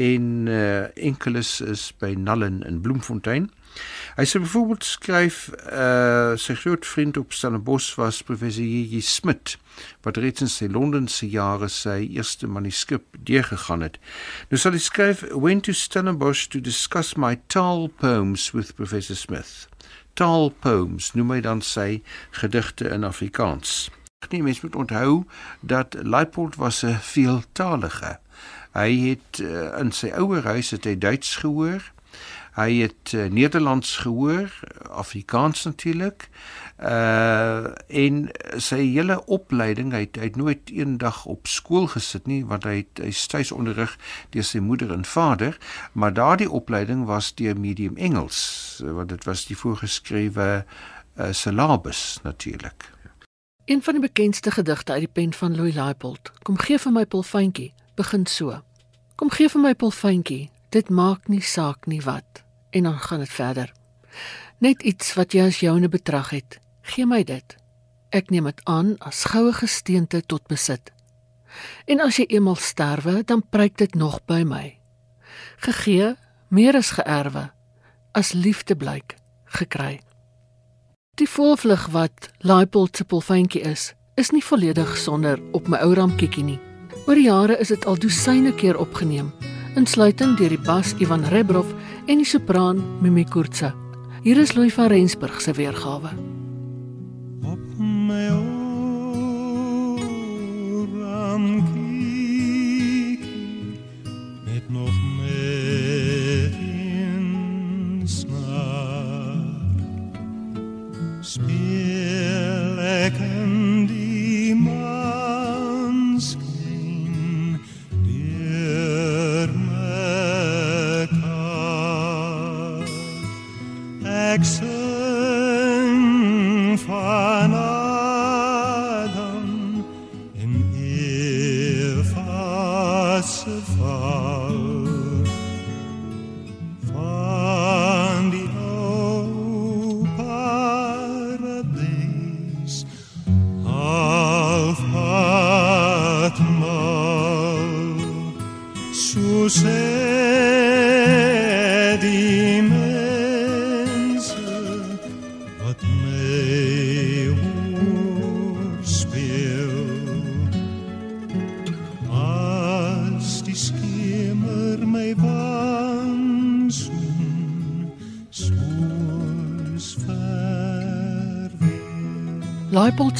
en 0.00 0.46
uh, 0.48 0.88
enkeles 0.96 1.60
is 1.60 1.90
by 1.98 2.14
Nallen 2.16 2.62
in 2.66 2.80
Bloemfontein. 2.80 3.50
Hy 4.16 4.24
sê 4.26 4.40
byvoorbeeld 4.42 4.84
skryf 4.84 5.36
uh 5.70 6.34
sy 6.40 6.56
groot 6.58 6.86
vriend 6.86 7.18
op 7.20 7.34
Stellenbosch 7.36 7.94
was 8.00 8.22
professor 8.26 8.66
J.J. 8.66 9.00
Smit 9.06 9.56
wat 10.04 10.18
reeds 10.18 10.42
in 10.44 10.50
sy 10.50 10.66
Londense 10.72 11.28
jare 11.30 11.70
sy 11.70 12.00
eerste 12.08 12.50
manuskrip 12.50 13.06
deurgegaan 13.30 13.86
het. 13.86 14.00
Nou 14.50 14.58
sal 14.60 14.74
hy 14.74 14.82
skryf 14.82 15.22
went 15.30 15.68
to 15.68 15.76
Stellenbosch 15.76 16.48
to 16.50 16.60
discuss 16.60 17.14
my 17.16 17.36
taal 17.46 17.88
poems 18.02 18.50
with 18.56 18.74
professor 18.76 19.18
Smith. 19.18 19.69
Taal 20.20 20.50
poems 20.50 21.14
noem 21.16 21.30
hy 21.32 21.38
dan 21.40 21.62
sy 21.64 22.02
gedigte 22.36 22.90
in 22.92 23.06
Afrikaans. 23.08 23.88
Nee, 24.28 24.42
mens 24.44 24.58
moet 24.60 24.74
onthou 24.76 25.24
dat 25.64 25.96
Leipold 25.96 26.58
was 26.60 26.82
'n 26.84 26.98
veeltalige. 27.00 28.18
Hy 28.76 28.90
het 29.08 29.40
uh, 29.40 29.78
in 29.80 29.92
sy 29.92 30.10
ouer 30.12 30.44
huis 30.44 30.70
het 30.76 30.84
hy 30.84 30.98
Duits 30.98 31.36
gehoor. 31.40 31.80
Hy 32.52 32.82
het 32.84 33.12
uh, 33.16 33.30
Nederlands 33.32 33.96
gehoor, 33.96 34.52
Afrikaans 34.90 35.64
natuurlik. 35.64 36.28
Uh 36.76 37.39
en 37.88 38.28
sy 38.56 38.80
hele 38.82 39.18
opleiding, 39.26 39.92
hy 39.92 40.04
het, 40.06 40.20
hy 40.20 40.28
het 40.30 40.38
nooit 40.40 40.70
eendag 40.74 41.24
op 41.30 41.50
skool 41.50 41.88
gesit 41.92 42.28
nie 42.30 42.42
want 42.46 42.66
hy 42.68 42.80
het 42.82 43.02
hy 43.02 43.10
stuis 43.14 43.52
onderrig 43.54 43.96
deur 44.34 44.46
sy 44.46 44.62
moeder 44.64 44.92
en 44.94 45.04
vader, 45.04 45.58
maar 45.92 46.14
daardie 46.16 46.50
opleiding 46.50 47.06
was 47.10 47.32
deur 47.34 47.58
medium 47.58 47.96
Engels, 47.96 48.40
want 48.84 49.12
dit 49.12 49.24
was 49.28 49.46
die 49.48 49.58
voorgeskrewe 49.58 50.48
uh, 50.62 51.32
syllabus 51.32 52.20
natuurlik. 52.22 52.90
Een 53.70 53.82
van 53.82 53.94
die 53.98 54.02
bekendste 54.02 54.50
gedigte 54.50 54.92
uit 54.92 55.00
die 55.06 55.12
pen 55.12 55.32
van 55.32 55.56
Louis 55.56 55.74
Laipold, 55.74 56.32
Kom 56.42 56.58
gee 56.58 56.78
vir 56.78 56.92
my 56.92 57.04
polfyntjie, 57.06 57.70
begin 57.94 58.26
so. 58.26 58.56
Kom 59.14 59.30
gee 59.30 59.48
vir 59.52 59.62
my 59.62 59.74
polfyntjie, 59.78 60.48
dit 60.74 60.88
maak 60.90 61.28
nie 61.28 61.42
saak 61.42 61.86
nie 61.86 62.00
wat. 62.02 62.42
En 62.70 62.88
dan 62.88 62.98
gaan 62.98 63.22
dit 63.22 63.30
verder. 63.30 63.72
Net 64.58 64.82
iets 64.82 65.14
wat 65.14 65.32
jy 65.32 65.46
as 65.46 65.60
joune 65.60 65.88
betrag 65.88 66.30
het, 66.34 66.58
gee 66.82 67.06
my 67.06 67.22
dit. 67.24 67.56
Ek 68.10 68.30
neem 68.30 68.48
dit 68.50 68.60
aan 68.64 68.96
as 69.06 69.24
goue 69.30 69.52
gesteente 69.54 70.22
tot 70.26 70.46
besit. 70.50 70.90
En 71.86 72.00
as 72.00 72.18
jy 72.18 72.26
eenmal 72.28 72.58
sterwe, 72.58 73.22
dan 73.26 73.42
pryk 73.42 73.76
dit 73.78 73.94
nog 73.94 74.20
by 74.26 74.42
my. 74.46 74.78
Gegee, 75.62 76.14
meer 76.48 76.76
as 76.78 76.94
geërwe, 76.96 77.50
as 78.12 78.32
liefde 78.32 78.76
blyk, 78.76 79.16
gekry. 79.58 80.00
Die 81.18 81.28
voelvlug 81.28 81.90
wat 81.94 82.30
Laipold 82.38 82.96
se 82.96 83.04
polfyntjie 83.04 83.62
is, 83.66 83.92
is 84.14 84.30
nie 84.34 84.44
volledig 84.44 84.96
sonder 84.96 85.40
op 85.52 85.68
my 85.68 85.82
ou 85.84 85.94
ramkiekie 85.94 86.44
nie. 86.46 86.58
Oor 87.06 87.18
die 87.18 87.28
jare 87.28 87.58
is 87.62 87.70
dit 87.72 87.86
al 87.86 87.98
dosyne 88.00 88.52
keer 88.56 88.78
opgeneem, 88.80 89.30
insluitend 89.78 90.38
deur 90.40 90.52
die 90.52 90.62
bas 90.66 90.94
Ivan 90.98 91.24
Rebrov 91.30 91.70
en 92.06 92.22
die 92.22 92.28
sopran 92.28 92.82
Mimi 93.04 93.24
Kurtse. 93.24 93.72
Hier 94.24 94.40
is 94.40 94.56
Louis 94.56 94.74
van 94.74 94.92
Rensburg 94.92 95.40
se 95.40 95.52
weergawe. 95.56 96.39
Op 97.42 97.58
my 97.78 98.39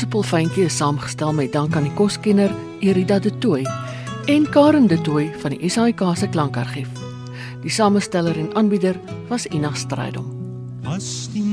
Se 0.01 0.07
polfyntjie 0.09 0.65
is 0.65 0.79
saamgestel 0.81 1.35
met 1.37 1.51
dank 1.53 1.75
aan 1.77 1.85
die 1.85 1.93
koskenner 1.93 2.53
Erida 2.81 3.19
de 3.21 3.29
Tooy 3.39 3.67
en 4.33 4.47
Karen 4.49 4.87
de 4.89 4.97
Tooy 5.05 5.27
van 5.43 5.53
die 5.53 5.69
SAIK 5.69 6.01
se 6.17 6.29
klankargief. 6.33 6.89
Die 7.61 7.71
samesteller 7.71 8.39
en 8.41 8.49
aanbieder 8.57 8.97
was 9.29 9.45
Ina 9.53 9.75
Strydom. 9.77 10.31
As 10.89 11.29
die 11.35 11.50